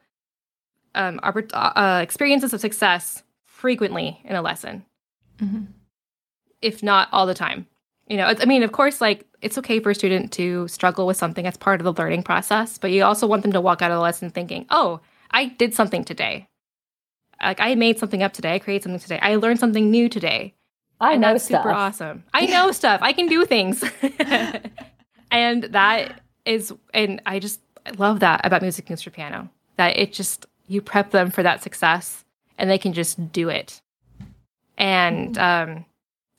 um, 0.95 1.19
oppor- 1.23 1.51
uh, 1.53 2.01
experiences 2.03 2.53
of 2.53 2.61
success 2.61 3.23
frequently 3.45 4.21
in 4.25 4.37
a 4.37 4.43
lesson, 4.43 4.85
Mhm. 5.39 5.67
if 6.63 6.83
not 6.83 7.09
all 7.13 7.27
the 7.27 7.35
time. 7.35 7.67
You 8.09 8.19
know, 8.19 8.27
I 8.39 8.45
mean, 8.45 8.63
of 8.63 8.73
course, 8.73 9.01
like 9.01 9.25
it's 9.41 9.57
okay 9.59 9.81
for 9.81 9.91
a 9.91 9.95
student 9.95 10.31
to 10.33 10.69
struggle 10.69 11.07
with 11.07 11.17
something 11.17 11.47
as 11.47 11.57
part 11.57 11.81
of 11.81 11.85
the 11.85 11.93
learning 12.03 12.23
process, 12.23 12.77
but 12.79 12.91
you 12.91 13.03
also 13.05 13.27
want 13.27 13.43
them 13.43 13.53
to 13.53 13.61
walk 13.61 13.81
out 13.83 13.91
of 13.91 13.97
the 13.97 14.03
lesson 14.03 14.29
thinking, 14.31 14.67
"Oh, 14.71 15.01
I 15.31 15.47
did 15.47 15.75
something 15.75 16.05
today. 16.05 16.49
Like 17.43 17.61
I 17.61 17.75
made 17.75 17.99
something 17.99 18.23
up 18.23 18.33
today. 18.35 18.55
I 18.55 18.59
created 18.59 18.83
something 18.85 19.01
today. 19.01 19.19
I 19.23 19.37
learned 19.37 19.59
something 19.59 19.91
new 19.91 20.09
today." 20.09 20.55
I 21.01 21.13
and 21.13 21.23
know 21.23 21.33
that's 21.33 21.45
stuff. 21.45 21.63
super 21.63 21.75
awesome. 21.75 22.25
I 22.35 22.47
know 22.47 22.71
stuff. 22.81 23.01
I 23.03 23.13
can 23.13 23.27
do 23.27 23.45
things. 23.47 23.83
and 25.31 25.65
that 25.65 26.21
is 26.45 26.73
and 26.93 27.21
I 27.27 27.39
just 27.39 27.61
I 27.87 27.91
love 27.93 28.21
that 28.21 28.45
about 28.45 28.63
music 28.63 28.87
for 28.87 29.11
piano. 29.11 29.51
That 29.77 29.99
it 29.99 30.13
just 30.13 30.47
you 30.69 30.81
prep 30.81 31.11
them 31.11 31.31
for 31.31 31.43
that 31.43 31.63
success 31.63 32.25
and 32.59 32.71
they 32.71 32.79
can 32.79 32.93
just 32.93 33.33
do 33.33 33.49
it. 33.49 33.81
And 34.77 35.37
um 35.39 35.85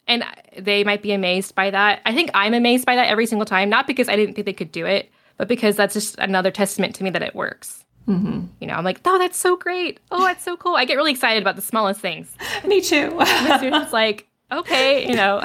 and 0.07 0.23
they 0.57 0.83
might 0.83 1.01
be 1.01 1.11
amazed 1.11 1.55
by 1.55 1.71
that. 1.71 2.01
I 2.05 2.13
think 2.13 2.29
I'm 2.33 2.53
amazed 2.53 2.85
by 2.85 2.95
that 2.95 3.07
every 3.07 3.25
single 3.25 3.45
time, 3.45 3.69
not 3.69 3.88
because 3.88 4.07
I 4.07 4.15
didn't 4.15 4.35
think 4.35 4.45
they 4.45 4.53
could 4.53 4.71
do 4.71 4.85
it, 4.85 5.09
but 5.38 5.47
because 5.47 5.75
that's 5.75 5.93
just 5.93 6.17
another 6.19 6.51
testament 6.51 6.95
to 6.95 7.03
me 7.03 7.09
that 7.09 7.23
it 7.23 7.35
works. 7.35 7.83
Mm-hmm. 8.07 8.45
You 8.59 8.67
know, 8.67 8.75
I'm 8.75 8.83
like, 8.83 9.01
oh, 9.05 9.17
that's 9.17 9.38
so 9.38 9.55
great. 9.55 9.99
Oh, 10.11 10.23
that's 10.23 10.43
so 10.43 10.55
cool. 10.57 10.75
I 10.75 10.85
get 10.85 10.95
really 10.95 11.11
excited 11.11 11.41
about 11.41 11.55
the 11.55 11.61
smallest 11.61 12.01
things 12.01 12.31
Me 12.65 12.81
too. 12.81 13.09
the 13.17 13.57
student's 13.57 13.93
like, 13.93 14.27
okay, 14.51 15.07
you 15.07 15.15
know. 15.15 15.43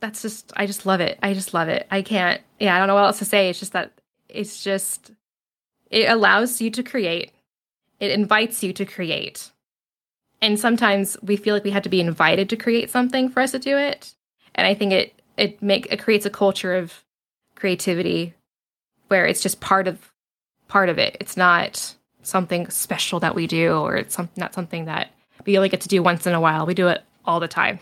That's 0.00 0.22
just 0.22 0.52
I 0.56 0.66
just 0.66 0.86
love 0.86 1.00
it. 1.00 1.18
I 1.22 1.34
just 1.34 1.54
love 1.54 1.68
it. 1.68 1.86
I 1.90 2.02
can't 2.02 2.40
yeah, 2.60 2.74
I 2.74 2.78
don't 2.78 2.88
know 2.88 2.94
what 2.94 3.04
else 3.04 3.18
to 3.18 3.24
say. 3.24 3.50
It's 3.50 3.58
just 3.58 3.72
that 3.72 3.92
it's 4.28 4.62
just 4.62 5.12
it 5.90 6.08
allows 6.08 6.60
you 6.60 6.70
to 6.70 6.82
create. 6.82 7.32
It 8.00 8.10
invites 8.10 8.62
you 8.62 8.72
to 8.74 8.84
create. 8.84 9.50
And 10.40 10.58
sometimes 10.58 11.16
we 11.22 11.36
feel 11.36 11.54
like 11.54 11.64
we 11.64 11.70
have 11.70 11.82
to 11.82 11.88
be 11.88 12.00
invited 12.00 12.48
to 12.50 12.56
create 12.56 12.90
something 12.90 13.28
for 13.28 13.40
us 13.40 13.50
to 13.52 13.58
do 13.58 13.76
it. 13.76 14.14
And 14.54 14.66
I 14.66 14.74
think 14.74 14.92
it 14.92 15.14
it 15.36 15.62
make 15.62 15.86
it 15.90 16.00
creates 16.00 16.26
a 16.26 16.30
culture 16.30 16.74
of 16.74 17.04
creativity 17.54 18.34
where 19.08 19.26
it's 19.26 19.42
just 19.42 19.60
part 19.60 19.88
of 19.88 20.12
part 20.68 20.88
of 20.88 20.98
it. 20.98 21.16
It's 21.20 21.36
not 21.36 21.94
something 22.22 22.68
special 22.70 23.20
that 23.20 23.34
we 23.34 23.46
do 23.46 23.72
or 23.72 23.96
it's 23.96 24.14
some, 24.14 24.28
not 24.36 24.54
something 24.54 24.84
that 24.84 25.10
we 25.46 25.56
only 25.56 25.68
get 25.68 25.80
to 25.80 25.88
do 25.88 26.02
once 26.02 26.26
in 26.26 26.34
a 26.34 26.40
while. 26.40 26.66
We 26.66 26.74
do 26.74 26.88
it 26.88 27.02
all 27.24 27.40
the 27.40 27.48
time. 27.48 27.78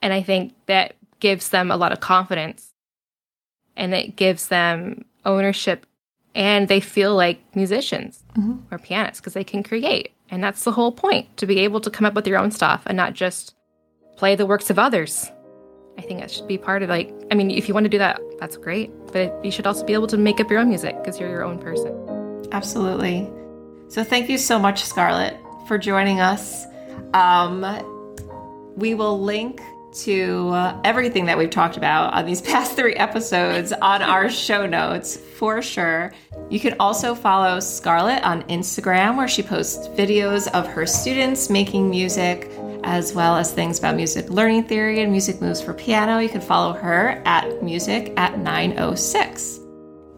And 0.00 0.12
I 0.12 0.22
think 0.22 0.54
that 0.66 0.94
gives 1.18 1.48
them 1.48 1.70
a 1.70 1.76
lot 1.76 1.92
of 1.92 2.00
confidence 2.00 2.72
and 3.76 3.92
it 3.92 4.16
gives 4.16 4.48
them 4.48 5.04
ownership 5.24 5.84
and 6.36 6.68
they 6.68 6.78
feel 6.80 7.16
like 7.16 7.40
musicians 7.56 8.22
Mhm. 8.36 8.58
or 8.70 8.78
pianists 8.78 9.20
because 9.20 9.32
they 9.32 9.42
can 9.42 9.62
create. 9.64 10.12
And 10.30 10.44
that's 10.44 10.62
the 10.64 10.72
whole 10.72 10.92
point 10.92 11.34
to 11.38 11.46
be 11.46 11.60
able 11.60 11.80
to 11.80 11.90
come 11.90 12.04
up 12.04 12.14
with 12.14 12.26
your 12.26 12.38
own 12.38 12.50
stuff 12.50 12.82
and 12.86 12.96
not 12.96 13.14
just 13.14 13.54
play 14.16 14.34
the 14.36 14.44
works 14.46 14.68
of 14.70 14.78
others. 14.78 15.30
I 15.98 16.02
think 16.02 16.20
that 16.20 16.30
should 16.30 16.46
be 16.46 16.58
part 16.58 16.82
of 16.82 16.90
like, 16.90 17.12
I 17.30 17.34
mean, 17.34 17.50
if 17.50 17.68
you 17.68 17.74
want 17.74 17.84
to 17.84 17.88
do 17.90 17.98
that, 17.98 18.20
that's 18.38 18.56
great. 18.58 18.90
But 19.12 19.34
you 19.42 19.50
should 19.50 19.66
also 19.66 19.84
be 19.84 19.94
able 19.94 20.08
to 20.08 20.18
make 20.18 20.38
up 20.40 20.50
your 20.50 20.60
own 20.60 20.68
music 20.68 20.94
because 20.98 21.18
you're 21.18 21.30
your 21.30 21.42
own 21.44 21.58
person. 21.58 21.92
Absolutely. 22.52 23.30
So 23.88 24.04
thank 24.04 24.28
you 24.28 24.36
so 24.36 24.58
much, 24.58 24.84
Scarlett, 24.84 25.36
for 25.66 25.78
joining 25.78 26.20
us. 26.20 26.66
Um, 27.14 27.64
we 28.76 28.94
will 28.94 29.18
link 29.22 29.60
to 29.96 30.48
uh, 30.50 30.80
everything 30.84 31.26
that 31.26 31.38
we've 31.38 31.50
talked 31.50 31.76
about 31.76 32.12
on 32.12 32.26
these 32.26 32.40
past 32.52 32.76
three 32.76 32.94
episodes 32.94 33.72
on 33.72 34.02
our 34.02 34.30
show 34.46 34.66
notes 34.66 35.16
for 35.16 35.62
sure. 35.62 36.12
You 36.50 36.60
can 36.60 36.76
also 36.78 37.14
follow 37.14 37.60
Scarlett 37.60 38.22
on 38.22 38.42
Instagram, 38.44 39.16
where 39.16 39.28
she 39.28 39.42
posts 39.42 39.88
videos 39.88 40.48
of 40.48 40.66
her 40.66 40.86
students 40.86 41.50
making 41.50 41.90
music, 41.90 42.50
as 42.84 43.12
well 43.12 43.36
as 43.36 43.52
things 43.52 43.78
about 43.78 43.96
music 43.96 44.30
learning 44.30 44.64
theory 44.64 45.00
and 45.02 45.10
music 45.10 45.40
moves 45.40 45.60
for 45.60 45.74
piano. 45.74 46.18
You 46.18 46.28
can 46.28 46.40
follow 46.40 46.72
her 46.72 47.22
at 47.24 47.62
music 47.62 48.12
at 48.16 48.38
906. 48.38 49.60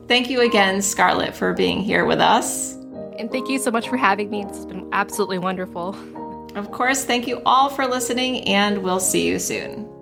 Thank 0.07 0.31
you 0.31 0.41
again, 0.41 0.83
Scarlett, 0.83 1.35
for 1.35 1.53
being 1.53 1.81
here 1.81 2.05
with 2.05 2.21
us. 2.21 2.75
And 3.19 3.31
thank 3.31 3.49
you 3.49 3.59
so 3.59 3.71
much 3.71 3.89
for 3.89 3.97
having 3.97 4.31
me. 4.31 4.45
It's 4.45 4.65
been 4.65 4.89
absolutely 4.93 5.39
wonderful. 5.39 5.97
Of 6.59 6.71
course, 6.71 7.05
thank 7.05 7.27
you 7.27 7.41
all 7.47 7.71
for 7.71 7.87
listening, 7.87 8.45
and 8.49 8.83
we'll 8.83 9.01
see 9.01 9.27
you 9.27 9.39
soon. 9.39 9.98